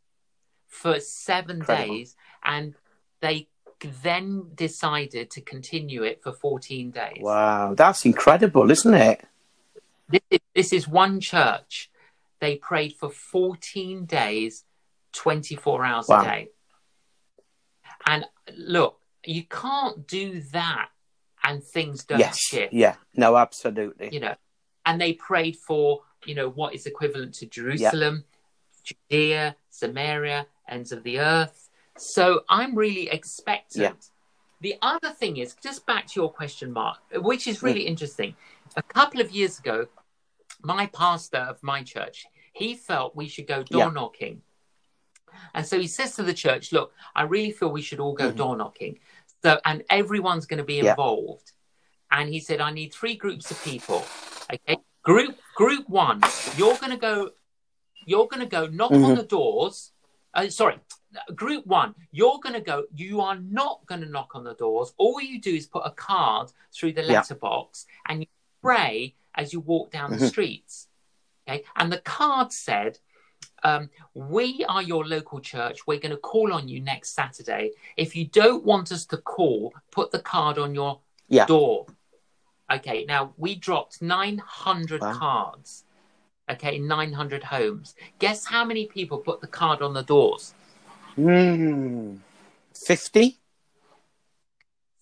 [0.69, 1.95] for seven Incredible.
[1.97, 2.75] days, and
[3.21, 3.49] they
[4.03, 7.19] then decided to continue it for 14 days.
[7.21, 9.25] Wow, that's incredible, isn't it?
[10.13, 11.91] This is, this is one church.
[12.41, 14.65] They prayed for 14 days,
[15.13, 16.21] 24 hours Wow.
[16.21, 16.49] a day.
[18.07, 18.25] And
[18.57, 20.89] look, you can't do that
[21.45, 22.39] and things don't yes.
[22.39, 22.73] shift.
[22.73, 22.97] Yeah.
[23.15, 24.11] No, absolutely.
[24.13, 24.35] You know,
[24.85, 28.25] and they prayed for, you know, what is equivalent to Jerusalem,
[28.85, 31.69] Judea, Samaria, ends of the earth.
[31.97, 33.83] So I'm really expectant.
[33.83, 33.93] Yeah.
[34.61, 37.63] The other thing is, just back to your question, Mark, which is Mm.
[37.63, 38.37] really interesting.
[38.77, 39.87] A couple of years ago,
[40.63, 43.91] my pastor of my church, he felt we should go door Yeah.
[43.91, 44.43] knocking.
[45.55, 48.31] And so he says to the church, look, I really feel we should all go
[48.31, 48.37] Mhm.
[48.37, 49.01] door knocking.
[49.43, 50.91] So, and everyone's going to be Yeah.
[50.91, 51.53] involved.
[52.11, 54.13] And he said, I need three groups of people.
[54.53, 54.77] Okay.
[55.03, 57.33] Group, group one, you're going to go,
[58.07, 59.17] you're going to go knock on Mhm.
[59.17, 59.93] the doors.
[60.35, 60.79] Uh, sorry,
[61.35, 64.95] group one, you're going to go, you are not going to knock on the doors.
[64.97, 67.19] All you do is put a card through the Yeah.
[67.19, 68.29] letterbox and you
[68.61, 70.29] pray as you walk down the Mhm.
[70.29, 70.89] streets.
[71.49, 71.65] Okay.
[71.77, 72.99] And the card said,
[73.65, 75.87] um, we are your local church.
[75.87, 77.73] We're going to call on you next Saturday.
[77.97, 81.47] If you don't want us to call, put the card on your Yeah.
[81.47, 81.87] door.
[82.71, 85.13] Okay, now we dropped 900 Wow.
[85.13, 85.85] cards.
[86.49, 87.95] Okay, 900 homes.
[88.19, 90.55] Guess how many people put the card on the doors?
[91.17, 92.21] Mm.
[92.75, 93.39] 50?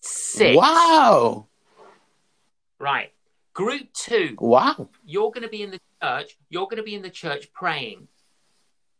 [0.01, 0.55] Six.
[0.55, 1.47] Wow.
[2.79, 3.13] Right.
[3.53, 4.89] Group two, Wow.
[5.05, 6.37] you're going to be in the church.
[6.49, 8.07] You're going to be in the church praying.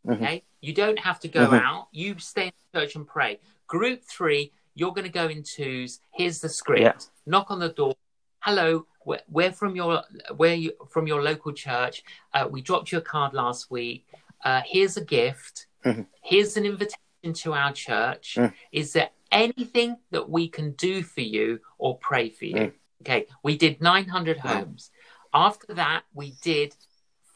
[0.06, 0.16] Mhm.
[0.16, 0.42] Okay.
[0.60, 1.60] You don't have to go Mhm.
[1.62, 1.88] out.
[1.92, 3.40] You stay in the church and pray.
[3.66, 6.00] Group three, you're going to go in twos.
[6.12, 6.82] Here's the script.
[6.82, 6.98] Yeah.
[7.26, 7.94] Knock on the door.
[8.40, 10.02] Hello, we're, we're from your
[10.36, 12.02] we're you, from your local church.
[12.34, 14.06] Uh, we dropped you a card last week.
[14.44, 15.66] Uh, here's a gift.
[15.84, 16.06] Mhm.
[16.22, 16.98] Here's an invitation
[17.34, 18.34] to our church.
[18.36, 18.52] Mm.
[18.72, 22.72] Is there anything that we can do for you or pray for you?
[23.02, 24.58] Okay, we did 900 Wow.
[24.58, 24.90] homes.
[25.34, 26.76] After that, we did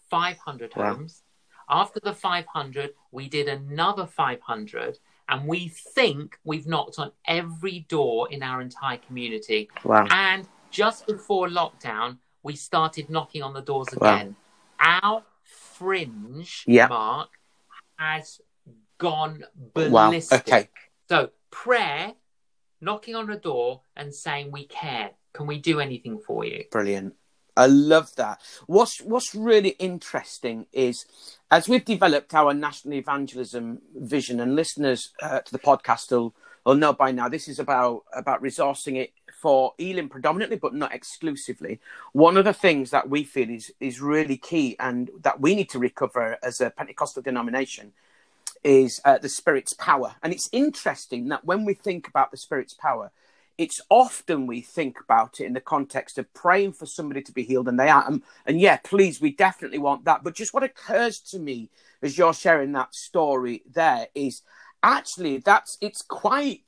[0.08, 0.94] 500 Wow.
[0.94, 1.22] homes.
[1.68, 5.00] After the 500, we did another 500.
[5.28, 9.68] And we think we've knocked on every door in our entire community.
[9.82, 10.06] Wow.
[10.08, 14.36] And just before lockdown, we started knocking on the doors again.
[14.78, 15.00] Wow.
[15.02, 16.86] Our fringe, Yeah.
[16.86, 17.30] Mark,
[17.98, 18.40] has
[18.98, 20.46] gone ballistic.
[20.46, 20.52] Wow.
[20.58, 20.68] Okay.
[21.08, 22.14] So prayer,
[22.80, 25.10] knocking on the door and saying we care.
[25.36, 26.64] Can we do anything for you?
[26.70, 27.14] Brilliant.
[27.58, 28.40] I love that.
[28.66, 31.04] What's what's really interesting is
[31.50, 36.74] as we've developed our national evangelism vision, and listeners uh, to the podcast will, will
[36.74, 41.80] know by now, this is about about resourcing it for Elim predominantly, but not exclusively.
[42.12, 45.68] One of the things that we feel is is really key, and that we need
[45.70, 47.92] to recover as a Pentecostal denomination,
[48.64, 50.16] is uh, the Spirit's power.
[50.22, 53.12] And it's interesting that when we think about the Spirit's power,
[53.58, 57.42] it's often we think about it in the context of praying for somebody to be
[57.42, 58.04] healed and they are.
[58.06, 60.22] And, and yeah, please, we definitely want that.
[60.22, 61.70] But just what occurs to me
[62.02, 64.42] as you're sharing that story there is
[64.82, 66.60] actually that's it's quite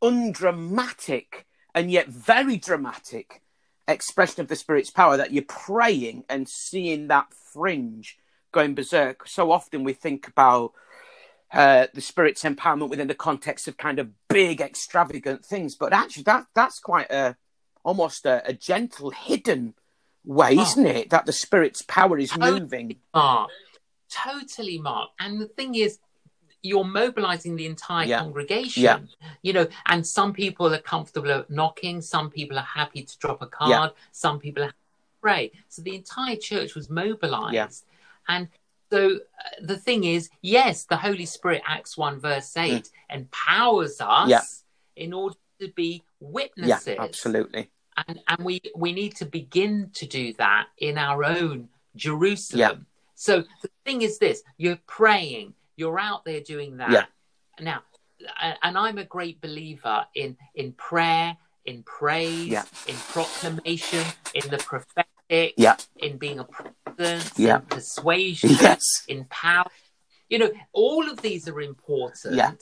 [0.00, 3.42] undramatic and yet very dramatic
[3.88, 8.18] expression of the Spirit's power that you're praying and seeing that fringe
[8.52, 9.28] going berserk.
[9.28, 10.72] So often we think about
[11.52, 15.74] uh, the spirit's empowerment within the context of kind of big, extravagant things.
[15.76, 17.36] But actually, that that's quite a
[17.84, 19.74] almost a, a gentle, hidden
[20.24, 20.62] way, Oh.
[20.62, 21.10] isn't it?
[21.10, 22.60] That the spirit's power is Totally.
[22.60, 22.96] moving.
[23.14, 23.50] Mark.
[24.10, 25.10] Totally, Mark.
[25.20, 25.98] And the thing is,
[26.62, 28.18] you're mobilizing the entire Yeah.
[28.20, 28.82] congregation.
[28.82, 28.98] Yeah.
[29.42, 33.40] You know, and some people are comfortable at knocking, some people are happy to drop
[33.40, 33.88] a card, Yeah.
[34.10, 34.74] some people are
[35.20, 35.52] pray.
[35.68, 37.84] So the entire church was mobilized.
[38.28, 38.48] And
[38.90, 44.26] so uh, the thing is, yes, the Holy Spirit, Acts 1, verse 8, empowers us
[44.26, 44.30] Mm.
[44.30, 44.42] Yeah.
[45.04, 47.70] in order to be Yeah, witnesses absolutely.
[48.06, 52.60] and and we we need to begin to do that in our own Jerusalem.
[52.60, 52.84] Yeah.
[53.14, 56.90] So the thing is this: you're praying, you're out there doing that.
[56.92, 57.06] Yeah.
[57.60, 57.80] Now,
[58.62, 62.64] and I'm a great believer in in prayer, in praise, Yeah.
[62.86, 65.76] in proclamation, in the prophetic, Yeah.
[65.96, 67.56] in being a presence, Yeah.
[67.56, 68.82] in persuasion, Yes.
[69.08, 69.66] in power.
[70.28, 72.34] You know, all of these are important.
[72.34, 72.52] Yeah.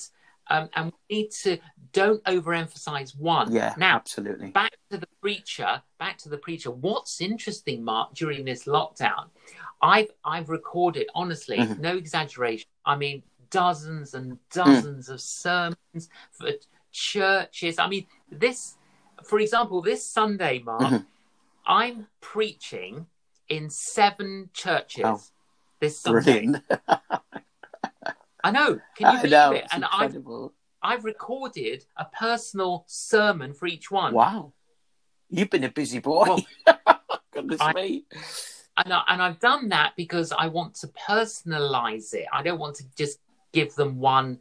[0.48, 1.58] Um, and we need to
[1.92, 3.52] don't overemphasize one.
[3.52, 4.50] Yeah, Now, absolutely.
[4.50, 9.30] back to the preacher back to the preacher what's interesting mark during this lockdown
[9.80, 11.78] i've i've recorded honestly Mhm.
[11.78, 16.50] no exaggeration i mean dozens and dozens of sermons for
[16.92, 18.76] churches i mean this
[19.22, 21.06] for example, this Sunday, Mark, Mhm.
[21.66, 23.06] I'm preaching
[23.48, 25.20] in seven churches Oh,
[25.80, 26.48] this Sunday.
[28.42, 28.80] I know.
[28.96, 29.64] Can you I believe know, it?
[29.72, 30.16] And I've.
[30.82, 34.12] I've recorded a personal sermon for each one.
[34.12, 34.52] Wow.
[35.30, 36.44] You've been a busy boy.
[37.32, 38.04] Goodness I- me.
[38.76, 42.26] and, I, and I've done that because I want to personalize it.
[42.30, 43.18] I don't want to just
[43.52, 44.40] give them one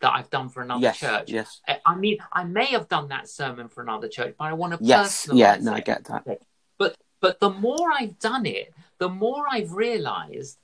[0.00, 1.30] that I've done for another Yes, church.
[1.30, 1.60] yes.
[1.68, 4.72] I- I mean, I may have done that sermon for another church, but I want
[4.76, 6.24] to Yes, personalize yeah, no, I get that.
[6.78, 10.58] But but the more I've done it, the more I've realized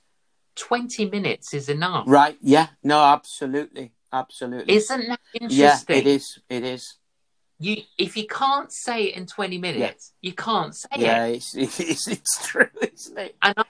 [0.55, 2.05] twenty minutes is enough.
[2.07, 3.91] Right, yeah, no, absolutely.
[4.13, 4.73] Absolutely.
[4.75, 5.57] Isn't that interesting?
[5.59, 6.39] yeah, it is.
[6.49, 6.97] It is.
[7.59, 11.35] You if you can't say it in twenty minutes, you can't say Yeah, it.
[11.37, 13.35] it's, it's, it's true, isn't it?
[13.41, 13.63] And I,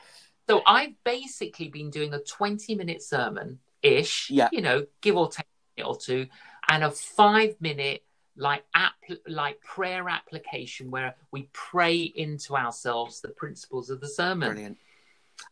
[0.50, 4.50] so I've basically been doing a 20 minute sermon ish, Yeah.
[4.52, 6.28] you know, give or take a minute or two,
[6.68, 8.04] and a five minute
[8.38, 8.94] like app
[9.28, 14.50] like prayer application where we pray into ourselves the principles of the sermon.
[14.54, 14.78] Brilliant.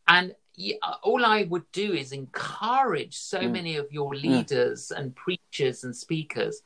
[0.07, 0.35] And
[1.03, 3.51] all I would do is encourage so Mm.
[3.51, 6.61] many of your leaders and preachers and speakers,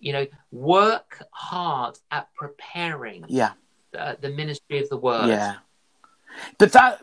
[0.00, 3.52] you know, work hard at preparing Yeah,
[3.92, 5.28] the, the ministry of the word.
[5.28, 5.56] yeah.
[6.58, 7.00] But that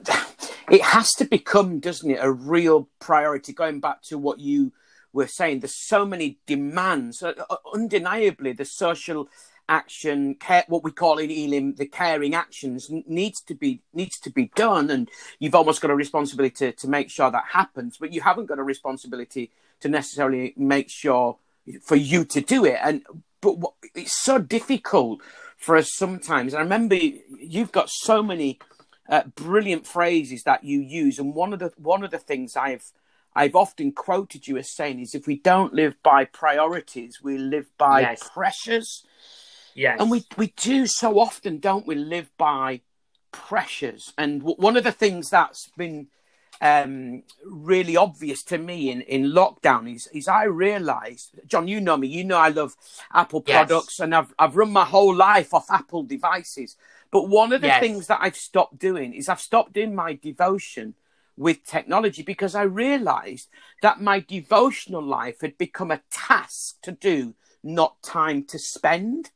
[0.70, 3.54] it has to become, doesn't it, a real priority.
[3.54, 4.74] Going back to what you
[5.14, 7.24] were saying, there's so many demands.
[7.24, 9.30] Uh, uh, undeniably, the social
[9.70, 14.30] action, care, what we call in Elim, the caring actions, needs to be needs to
[14.30, 17.98] be done, and you've almost got a responsibility to, to make sure that happens.
[17.98, 21.38] But you haven't got a responsibility to necessarily make sure
[21.82, 22.80] for you to do it.
[22.84, 23.04] And
[23.40, 25.22] but what, it's so difficult
[25.58, 26.54] for us sometimes.
[26.54, 28.60] I remember you've got so many
[29.10, 32.92] uh, brilliant phrases that you use, and one of the one of the things I've
[33.36, 37.68] I've often quoted you as saying is, if we don't live by priorities, we live
[37.78, 38.30] by Yes.
[38.34, 39.06] pressures,
[39.74, 40.00] Yes.
[40.00, 41.96] and we we do so often, don't we?
[41.96, 42.82] Live by
[43.32, 46.08] pressures, and w- one of the things that's been
[46.62, 51.98] um, really obvious to me in, in lockdown is is I realised, John, you know
[51.98, 52.76] me, you know I love
[53.14, 53.68] Apple Yes.
[53.68, 56.78] products, and I've I've run my whole life off Apple devices.
[57.12, 57.80] But one of the Yes.
[57.80, 60.96] things that I've stopped doing is I've stopped doing my devotion
[61.38, 63.50] with technology because I realised
[63.82, 69.32] that my devotional life had become a task to do, not time to spend.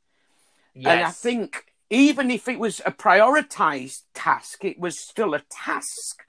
[0.73, 0.91] yes.
[0.91, 6.23] And I think even if it was a prioritized task, it was still a task.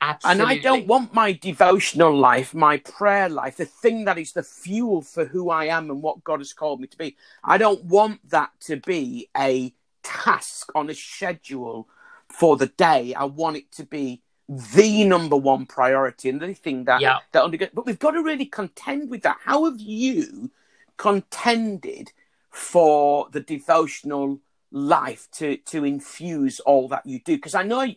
[0.00, 0.42] Absolutely.
[0.42, 4.44] And I don't want my devotional life, my prayer life, the thing that is the
[4.44, 7.16] fuel for who I am and what God has called me to be.
[7.42, 11.88] I don't want that to be a task on a schedule
[12.28, 13.14] for the day.
[13.14, 17.18] I want it to be the number one priority and the thing that Yeah.
[17.32, 17.68] that undergo.
[17.74, 19.38] But we've got to really contend with that.
[19.44, 20.50] How have you
[20.96, 22.12] contended
[22.50, 27.36] for the devotional life to to infuse all that you do?
[27.36, 27.94] Because I know,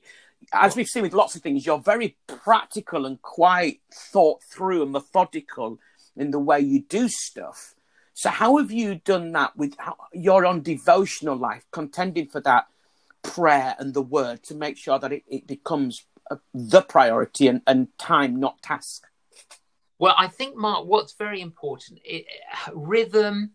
[0.51, 4.91] as we've seen with lots of things, you're very practical and quite thought through and
[4.91, 5.79] methodical
[6.17, 7.75] in the way you do stuff.
[8.13, 12.67] So how have you done that with how, your own devotional life, contending for that
[13.23, 16.03] prayer and the word to make sure that it, it becomes
[16.53, 19.03] the priority and, and time, not task?
[19.99, 22.25] Well, I think, Mark, what's very important, it,
[22.73, 23.51] rhythm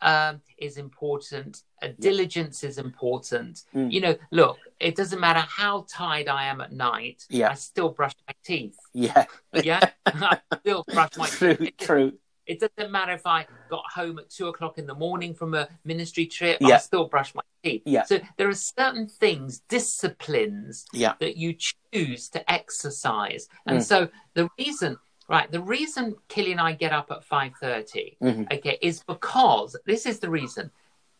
[0.00, 3.62] um, is important, uh, diligence is important.
[3.74, 3.92] Mm.
[3.92, 7.50] You know, look, it doesn't matter how tired I am at night, Yeah.
[7.50, 8.78] I still brush my teeth.
[8.94, 11.68] Yeah, Yeah, I still brush my true, teeth.
[11.68, 12.12] It- true.
[12.50, 15.68] It doesn't matter if I got home at two o'clock in the morning from a
[15.84, 16.74] ministry trip, Yeah.
[16.74, 17.82] I still brush my teeth.
[17.86, 18.02] Yeah.
[18.02, 21.14] So there are certain things, disciplines Yeah.
[21.20, 23.48] that you choose to exercise.
[23.66, 23.84] And Mm.
[23.84, 28.52] so the reason, right, the reason Killy and I get up at 5.30, Mhm.
[28.52, 30.72] okay, is because, this is the reason,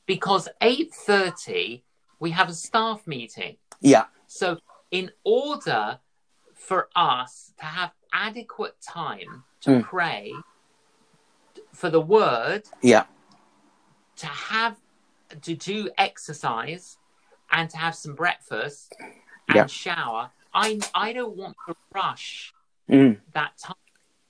[0.06, 1.84] because 8.30
[2.18, 3.56] we have a staff meeting.
[3.80, 4.58] Yeah, So
[4.90, 6.00] in order
[6.54, 9.82] for us to have adequate time to Mm.
[9.84, 10.34] pray
[11.80, 13.04] for the word, yeah,
[14.16, 14.76] to have
[15.42, 16.98] to do exercise
[17.50, 18.94] and to have some breakfast
[19.48, 19.66] and Yeah.
[19.66, 22.52] shower, I I don't want to rush
[22.88, 23.76] mm, that time.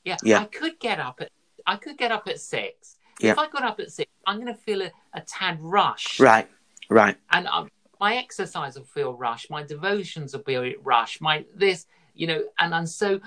[0.05, 0.41] Yeah, Yeah.
[0.43, 1.31] I could get up at
[1.67, 2.97] I could get up at six.
[3.19, 3.33] Yeah.
[3.33, 6.49] If I got up at six, I'm going to feel a, a tad rush, right,
[6.89, 7.17] right.
[7.31, 7.69] and um,
[8.01, 9.51] my exercise will feel rushed.
[9.51, 11.21] My devotions will be rushed.
[11.21, 13.21] My this, you know, and and so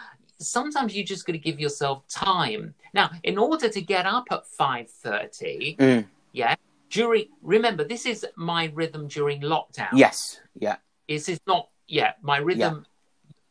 [0.45, 2.73] sometimes you just got to give yourself time.
[2.93, 6.55] Now, in order to get up at five thirty, Mm, yeah,
[6.89, 9.89] during remember this is my rhythm during lockdown.
[9.93, 10.77] yes, yeah,
[11.07, 12.85] This is not yeah, my rhythm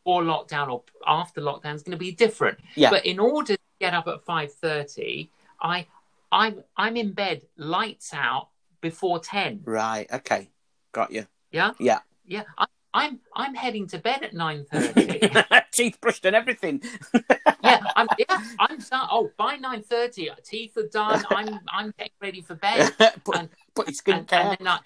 [0.05, 2.59] before lockdown or after lockdown is going to be different.
[2.77, 2.91] Yeah.
[2.91, 5.31] But in order to get up at five thirty,
[5.61, 5.87] I
[6.31, 8.49] I'm I'm in bed, lights out,
[8.81, 9.61] before ten.
[9.65, 10.11] Right.
[10.13, 10.49] Okay.
[10.93, 11.27] Got you.
[11.51, 11.99] Yeah, Yeah.
[12.27, 12.45] yeah.
[12.57, 15.21] I, I'm I'm heading to bed at nine thirty.
[15.73, 16.83] Teeth brushed and everything.
[17.65, 19.09] yeah, I'm yeah, I'm done.
[19.11, 21.25] Oh, by nine thirty, teeth are done.
[21.31, 22.93] I'm I'm getting ready for bed.
[23.25, 24.33] put, And- put your and, skincare.
[24.33, 24.79] and then I,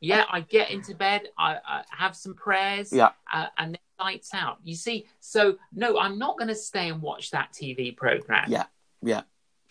[0.00, 1.28] yeah, I get into bed.
[1.38, 2.92] I, I have some prayers.
[2.92, 3.10] Yeah.
[3.32, 4.58] Uh, and then lights out.
[4.64, 8.50] You see, so no, I'm not going to stay and watch that TV program.
[8.50, 8.64] Yeah,
[9.02, 9.22] yeah.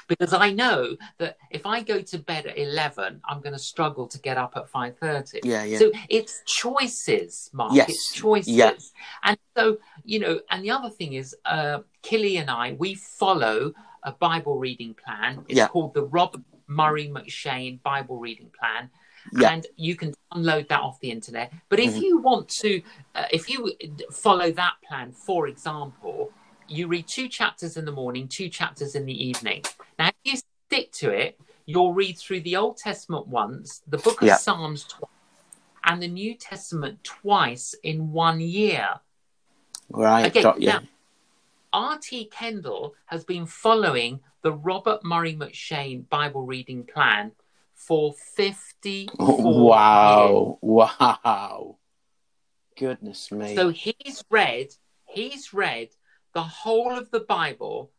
[0.10, 4.08] Because I know that if I go to bed at eleven, I'm going to struggle
[4.08, 5.40] to get up at five thirty.
[5.44, 5.78] Yeah, yeah.
[5.78, 7.74] So it's choices, Mark.
[7.74, 7.90] Yes.
[7.90, 8.54] It's choices.
[8.54, 8.72] Yeah.
[9.24, 13.74] And so, you know, and the other thing is, uh, Killy and I, we follow
[14.04, 15.46] a Bible reading plan.
[15.48, 15.68] It's Yeah.
[15.68, 18.90] called the Robert Murray M'Cheyne Bible reading plan.
[19.34, 19.52] Yeah.
[19.52, 21.54] And you can download that off the internet.
[21.70, 22.02] But if Mhm.
[22.02, 22.82] you want to,
[23.14, 23.74] uh, if you
[24.12, 26.32] follow that plan, for example,
[26.70, 29.64] you read two chapters in the morning, two chapters in the evening.
[29.98, 30.40] Now, if you
[30.70, 34.38] stick to it, you'll read through the Old Testament once, the book of Yeah.
[34.38, 35.10] Psalms twice,
[35.86, 38.88] and the New Testament twice in one year.
[39.90, 40.28] right.
[40.28, 40.68] Okay, Got you.
[40.68, 40.82] now,
[41.74, 42.26] R.T.
[42.26, 47.32] Kendall has been following the Robert Murray M'Cheyne Bible reading plan
[47.76, 49.40] for 54 years.
[49.46, 50.58] wow.
[50.62, 51.78] Wow.
[52.78, 53.56] Goodness me.
[53.56, 54.74] So he's read,
[55.06, 55.90] he's read
[56.34, 57.92] the whole of the Bible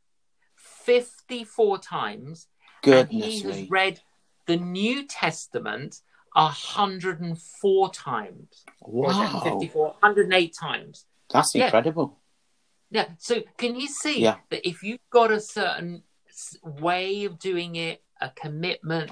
[0.56, 2.48] 54 times,
[2.84, 3.66] and he Goodness has me.
[3.70, 4.00] read
[4.46, 6.00] the New Testament
[6.34, 8.64] 104 times.
[8.82, 9.40] Wow.
[9.42, 11.06] 54, 108 times.
[11.32, 11.66] That's Yeah.
[11.66, 12.18] incredible.
[12.90, 13.08] Yeah.
[13.18, 14.38] So can you see Yeah.
[14.50, 16.02] that if you've got a certain
[16.62, 19.10] way of doing it, a commitment,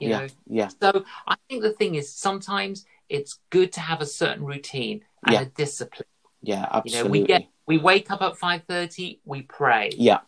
[0.00, 0.18] you yeah.
[0.20, 0.28] know.
[0.46, 0.68] Yeah.
[0.80, 5.36] So I think the thing is sometimes it's good to have a certain routine and
[5.36, 6.08] a discipline.
[6.42, 6.56] Yeah.
[6.56, 7.20] You know, Absolutely.
[7.20, 10.20] we get we wake up at five thirty, we pray, Yeah.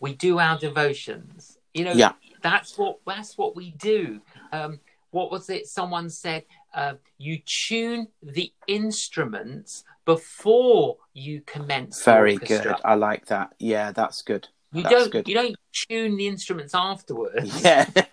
[0.00, 1.58] we do our devotions.
[1.74, 2.12] You know, Yeah.
[2.42, 4.20] that's what that's what we do.
[4.52, 5.66] Um, what was it?
[5.66, 12.04] Someone said, uh, you tune the instruments before you commence.
[12.04, 12.74] Very good.
[12.84, 13.54] I like that.
[13.58, 14.48] Yeah, that's good.
[14.72, 15.28] You That's don't good.
[15.28, 17.62] you don't tune the instruments afterwards.
[17.64, 17.86] Yeah.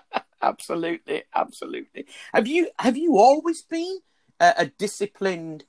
[0.42, 1.22] absolutely.
[1.34, 2.06] Absolutely.
[2.32, 3.98] Have you have you always been
[4.40, 5.64] a, a disciplined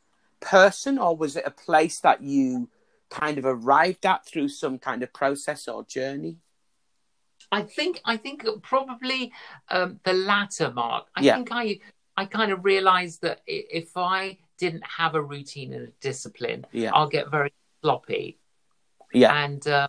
[0.45, 2.69] person or was it a place that you
[3.09, 6.37] kind of arrived at through some kind of process or journey?
[7.51, 9.31] I think I think probably
[9.69, 11.07] um, the latter, Mark.
[11.15, 11.35] I Yeah.
[11.35, 11.79] think I
[12.17, 16.91] I kind of realised that if I didn't have a routine and a discipline, Yeah.
[16.93, 18.39] I'll get very sloppy.
[19.13, 19.33] Yeah.
[19.43, 19.87] And uh,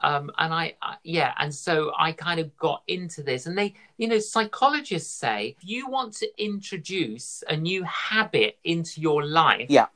[0.00, 3.46] um, and I, I yeah, and so I kind of got into this.
[3.46, 9.00] And they, you know, psychologists say if you want to introduce a new habit into
[9.00, 9.86] your life, Yeah.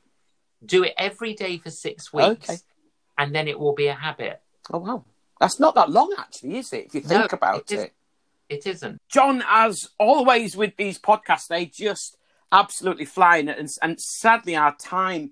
[0.65, 2.59] do it every day for six weeks, Okay.
[3.19, 4.41] and then it will be a habit.
[4.73, 5.05] Oh wow.
[5.41, 6.87] That's not that long actually, is it?
[6.87, 7.75] If you think No, about it it.
[7.75, 7.93] isn't.
[8.49, 8.99] It isn't.
[9.09, 12.17] John, as always with these podcasts, they just
[12.53, 15.31] absolutely fly, and, and, and sadly, our time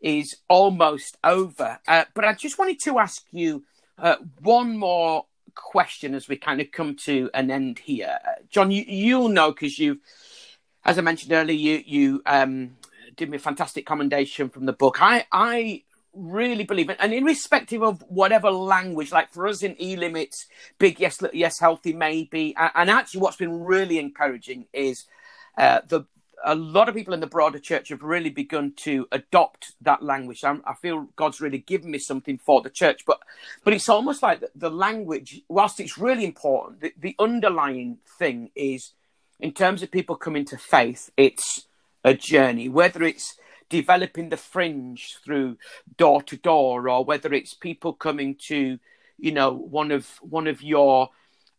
[0.00, 1.78] is almost over.
[1.88, 3.64] Uh, but I just wanted to ask you
[3.98, 8.18] uh, one more question as we kind of come to an end here.
[8.24, 9.98] Uh, John, you, you'll know because you've,
[10.84, 12.76] as I mentioned earlier, you you um,
[13.16, 14.98] did me a fantastic commendation from the book.
[15.00, 15.82] I I
[16.14, 20.46] really believe it, and irrespective of whatever language, like for us in E limits,
[20.78, 22.54] big yes, yes, healthy maybe.
[22.56, 25.06] And actually, what's been really encouraging is
[25.56, 26.04] uh, the
[26.44, 30.44] a lot of people in the broader church have really begun to adopt that language.
[30.44, 33.20] I'm, I feel God's really given me something for the church, but
[33.64, 38.50] but it's almost like the, the language, whilst it's really important, the, the underlying thing
[38.54, 38.92] is
[39.40, 41.66] in terms of people coming to faith, it's
[42.04, 43.36] a journey, whether it's
[43.68, 45.56] developing the fringe through
[45.96, 48.78] door to door or whether it's people coming to
[49.18, 51.10] you know one of one of your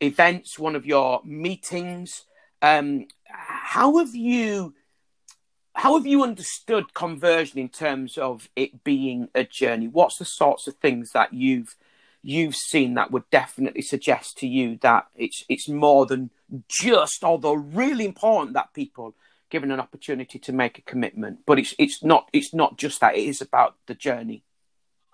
[0.01, 2.25] events one of your meetings
[2.61, 4.73] um how have you
[5.75, 10.67] how have you understood conversion in terms of it being a journey what's the sorts
[10.67, 11.75] of things that you've
[12.21, 16.29] you've seen that would definitely suggest to you that it's it's more than
[16.69, 19.15] just although really important that people
[19.49, 23.15] given an opportunity to make a commitment but it's it's not it's not just that
[23.15, 24.43] it is about the journey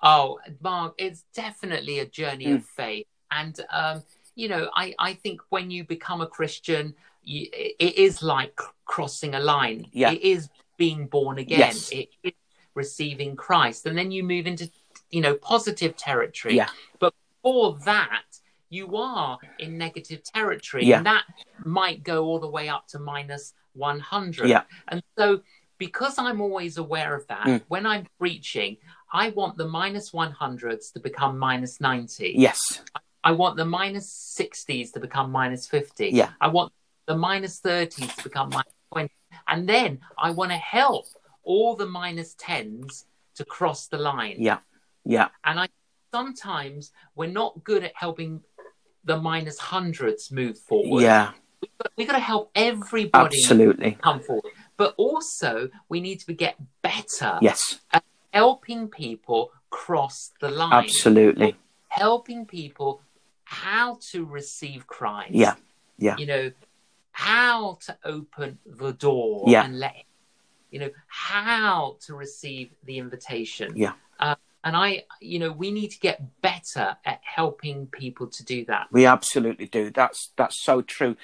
[0.03, 2.55] Oh, Mark, it's definitely a journey Mm.
[2.57, 3.07] of faith.
[3.32, 4.03] And, um,
[4.36, 9.33] you know, I, I think when you become a Christian, you, it is like crossing
[9.36, 9.88] a line.
[9.91, 10.11] Yeah.
[10.11, 11.59] It is being born again.
[11.59, 11.89] Yes.
[11.91, 12.33] It is
[12.75, 13.86] receiving Christ.
[13.86, 14.69] And then you move into,
[15.09, 16.55] you know, positive territory.
[16.55, 16.69] Yeah.
[16.99, 18.23] But for that,
[18.69, 20.86] you are in negative territory.
[20.86, 20.97] Yeah.
[20.97, 21.23] And that
[21.63, 24.49] might go all the way up to minus 100.
[24.49, 24.63] Yeah.
[24.89, 25.41] And so,
[25.77, 27.61] because I'm always aware of that, Mm.
[27.67, 28.77] when I'm preaching,
[29.11, 32.33] I want the minus 100s to become minus 90.
[32.38, 32.99] yes I
[33.32, 36.09] want the minus 60s to become minus 50.
[36.09, 36.32] Yeah.
[36.41, 36.71] I want
[37.07, 39.09] the minus 30s to become minus 20.
[39.47, 41.05] And then I want to help
[41.43, 43.05] all the minus 10s
[43.36, 44.38] to cross the line.
[44.39, 44.59] Yeah.
[45.03, 45.30] Yeah.
[45.43, 45.67] And I
[46.11, 48.41] sometimes we're not good at helping
[49.03, 51.01] the minus hundreds move forward.
[51.01, 51.32] Yeah.
[51.97, 53.97] We've got to help everybody Absolutely.
[54.01, 54.51] come forward.
[54.78, 57.80] But also, we need to get better Yes.
[57.91, 58.03] at
[58.34, 60.73] helping people cross the line.
[60.73, 61.55] Absolutely.
[61.89, 63.01] Helping people
[63.45, 65.33] how to receive Christ.
[65.33, 65.55] Yeah.
[65.97, 66.17] Yeah.
[66.17, 66.51] You know,
[67.11, 69.63] how to open the door Yeah.
[69.63, 69.95] and let,
[70.69, 73.71] you know, how to receive the invitation.
[73.75, 73.93] Yeah.
[74.19, 74.35] Uh,
[74.65, 78.87] and I, you know, we need to get better at helping people to do that.
[78.91, 79.91] We absolutely do.
[79.91, 81.15] That's that's so true.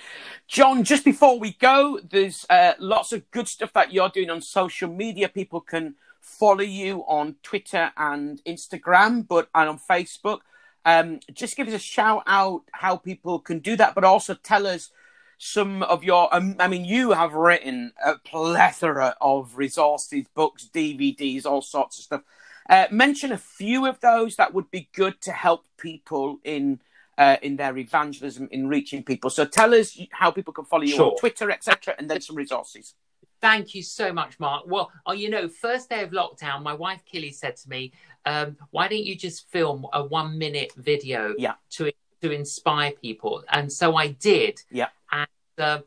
[0.47, 4.41] John, just before we go, there's uh, lots of good stuff that you're doing on
[4.41, 5.28] social media.
[5.28, 10.41] People can follow you on Twitter and Instagram, but and on Facebook.
[10.86, 14.65] Um, just give us a shout out how people can do that, but also tell
[14.65, 14.91] us
[15.38, 16.34] some of your.
[16.34, 22.03] Um, I mean, you have written a plethora of resources, books, DVDs, all sorts of
[22.05, 22.21] stuff.
[22.69, 26.79] Uh, mention a few of those that would be good to help people in
[27.17, 29.29] uh, in their evangelism in reaching people.
[29.29, 31.11] So tell us how people can follow you Sure.
[31.11, 32.95] on Twitter, etc., and then some resources.
[33.41, 34.65] Thank you so much, Mark.
[34.67, 37.91] Well, oh, you know, first day of lockdown, my wife Killy said to me,
[38.26, 41.55] um, "Why don't you just film a one-minute video Yeah.
[41.72, 41.91] to
[42.22, 44.61] to inspire people?" And so I did.
[44.72, 44.89] Yeah.
[45.11, 45.82] And uh,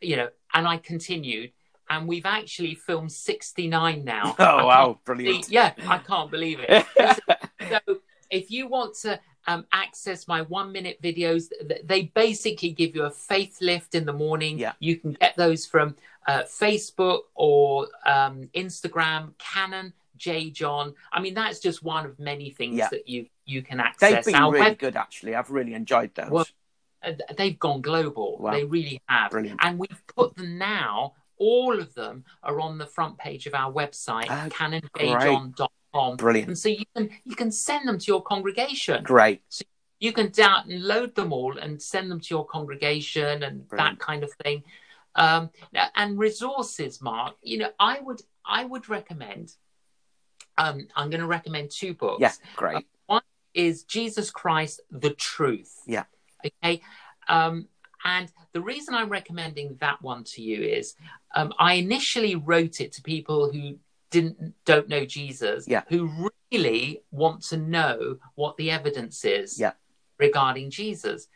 [0.00, 1.52] you know, and I continued,
[1.90, 4.34] and we've actually filmed sixty-nine now.
[4.38, 5.48] Oh wow, brilliant!
[5.50, 6.86] yeah, I can't believe it.
[7.68, 7.98] so
[8.30, 11.44] if you want to um, access my one minute videos,
[11.84, 14.58] they basically give you a faith lift in the morning.
[14.58, 14.72] Yeah.
[14.78, 20.94] You can get those from uh, Facebook or um, Instagram, Canon, J John.
[21.12, 22.88] I mean, that's just one of many things Yeah.
[22.90, 24.12] that you you can access.
[24.26, 25.34] They've been Our really web- good, actually.
[25.34, 26.28] I've really enjoyed those.
[26.30, 26.46] Well,
[27.02, 28.36] uh, they've gone global.
[28.38, 28.50] Wow.
[28.52, 29.30] They really have.
[29.30, 29.60] Brilliant.
[29.62, 31.14] And we've put them now.
[31.38, 36.16] All of them are on the front page of our website, Oh, canonjjohn.com.
[36.16, 36.48] Brilliant.
[36.48, 39.02] And so you can you can send them to your congregation.
[39.04, 39.42] Great.
[39.48, 39.64] So
[40.00, 43.98] You can download them all and send them to your congregation and Brilliant.
[43.98, 44.62] that kind of thing.
[45.14, 45.50] Um,
[45.96, 47.36] and resources, Mark.
[47.42, 49.54] You know, I would I would recommend.
[50.58, 52.86] Um, I'm going to recommend two books Yeah, great.
[53.06, 53.22] One
[53.54, 55.74] is Jesus Christ the truth.
[55.86, 56.04] Yeah.
[56.44, 56.82] Okay.
[57.28, 57.68] Um,
[58.04, 60.94] and the reason I'm recommending that one to you is
[61.34, 63.78] um, I initially wrote it to people who
[64.10, 65.82] didn't don't know Jesus, Yeah.
[65.88, 69.72] who really want to know what the evidence is Yeah.
[70.18, 71.28] regarding Jesus.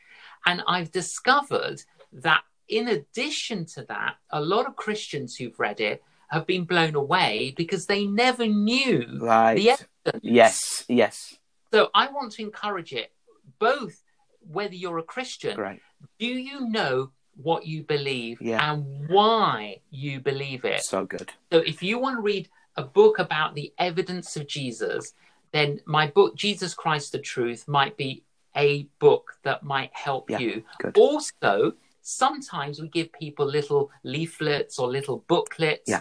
[0.46, 6.02] And I've discovered that in addition to that, a lot of Christians who've read it
[6.32, 9.54] have been blown away because they never knew Right.
[9.54, 10.20] the evidence.
[10.22, 10.84] Yes.
[10.88, 11.36] Yes.
[11.72, 13.12] So I want to encourage it,
[13.58, 14.02] both
[14.40, 15.80] whether you're a Christian, Great.
[16.18, 18.72] do you know what you believe Yeah.
[18.72, 20.82] and why you believe it?
[20.84, 21.32] So good.
[21.52, 25.12] So if you want to read a book about the evidence of Jesus,
[25.52, 28.24] then my book, Jesus Christ the Truth, might be
[28.56, 30.64] a book that might help Yeah, you.
[30.78, 30.96] good.
[30.96, 36.00] Also, sometimes we give people little leaflets or little booklets Yeah.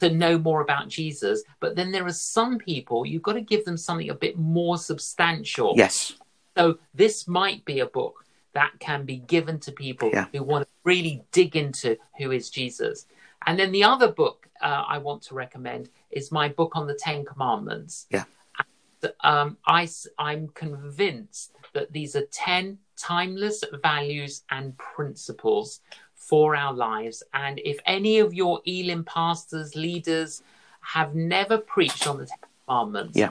[0.00, 1.42] To know more about Jesus.
[1.60, 4.78] But then there are some people, you've got to give them something a bit more
[4.78, 5.74] substantial.
[5.76, 6.14] Yes.
[6.56, 10.26] So this might be a book that can be given to people Yeah.
[10.32, 13.06] who want to really dig into who is Jesus.
[13.46, 16.94] And then the other book uh, I want to recommend is my book on the
[16.94, 18.06] Ten Commandments.
[18.10, 18.24] Yeah.
[19.02, 19.88] And, um, I,
[20.18, 25.80] am convinced that these are 10 timeless values and principles
[26.18, 27.22] for our lives.
[27.32, 30.42] And if any of your Elim pastors, leaders
[30.80, 33.30] have never preached on the Ten Commandments, Yeah.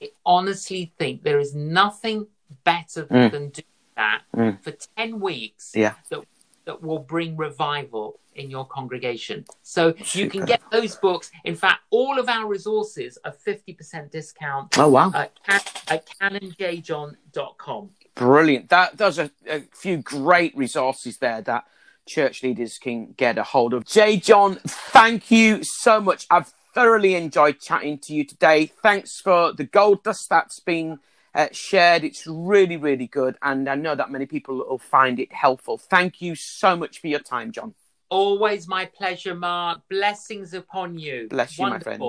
[0.00, 2.26] I honestly think there is nothing
[2.64, 3.30] better Mm.
[3.30, 3.64] than doing
[3.96, 4.62] that Mm.
[4.62, 5.94] for 10 weeks Yeah.
[6.10, 6.24] that,
[6.64, 9.44] that will bring revival in your congregation.
[9.62, 11.30] So you can get those books.
[11.44, 15.10] In fact, all of our resources are 50% discount Oh wow.
[15.14, 17.90] at, can, at canonjjohn.com.
[18.14, 18.68] Brilliant.
[18.70, 21.66] That those are a few great resources there that
[22.06, 23.84] church leaders can get a hold of.
[23.84, 24.16] J.
[24.16, 26.26] John, thank you so much.
[26.30, 28.66] I've thoroughly enjoyed chatting to you today.
[28.66, 30.98] Thanks for the gold dust that's been
[31.34, 32.04] uh, shared.
[32.04, 35.78] It's really, really good, and I know that many people will find it helpful.
[35.78, 37.74] Thank you so much for your time, John.
[38.08, 39.80] Always my pleasure, Mark.
[39.90, 41.28] Blessings upon you.
[41.28, 42.02] Bless you, my friend.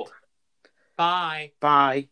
[0.95, 1.52] Bye.
[1.60, 2.08] Bye.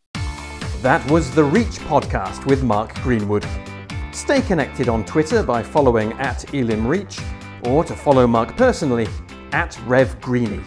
[0.81, 3.45] That was the Reach podcast with Mark Greenwood.
[4.11, 7.19] Stay connected on Twitter by following at Elim Reach
[7.66, 9.07] or to follow Mark personally
[9.51, 10.61] at Rev Greeny.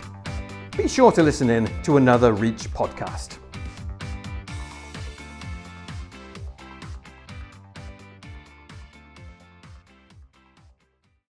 [0.76, 3.38] Be sure to listen in to another Reach podcast.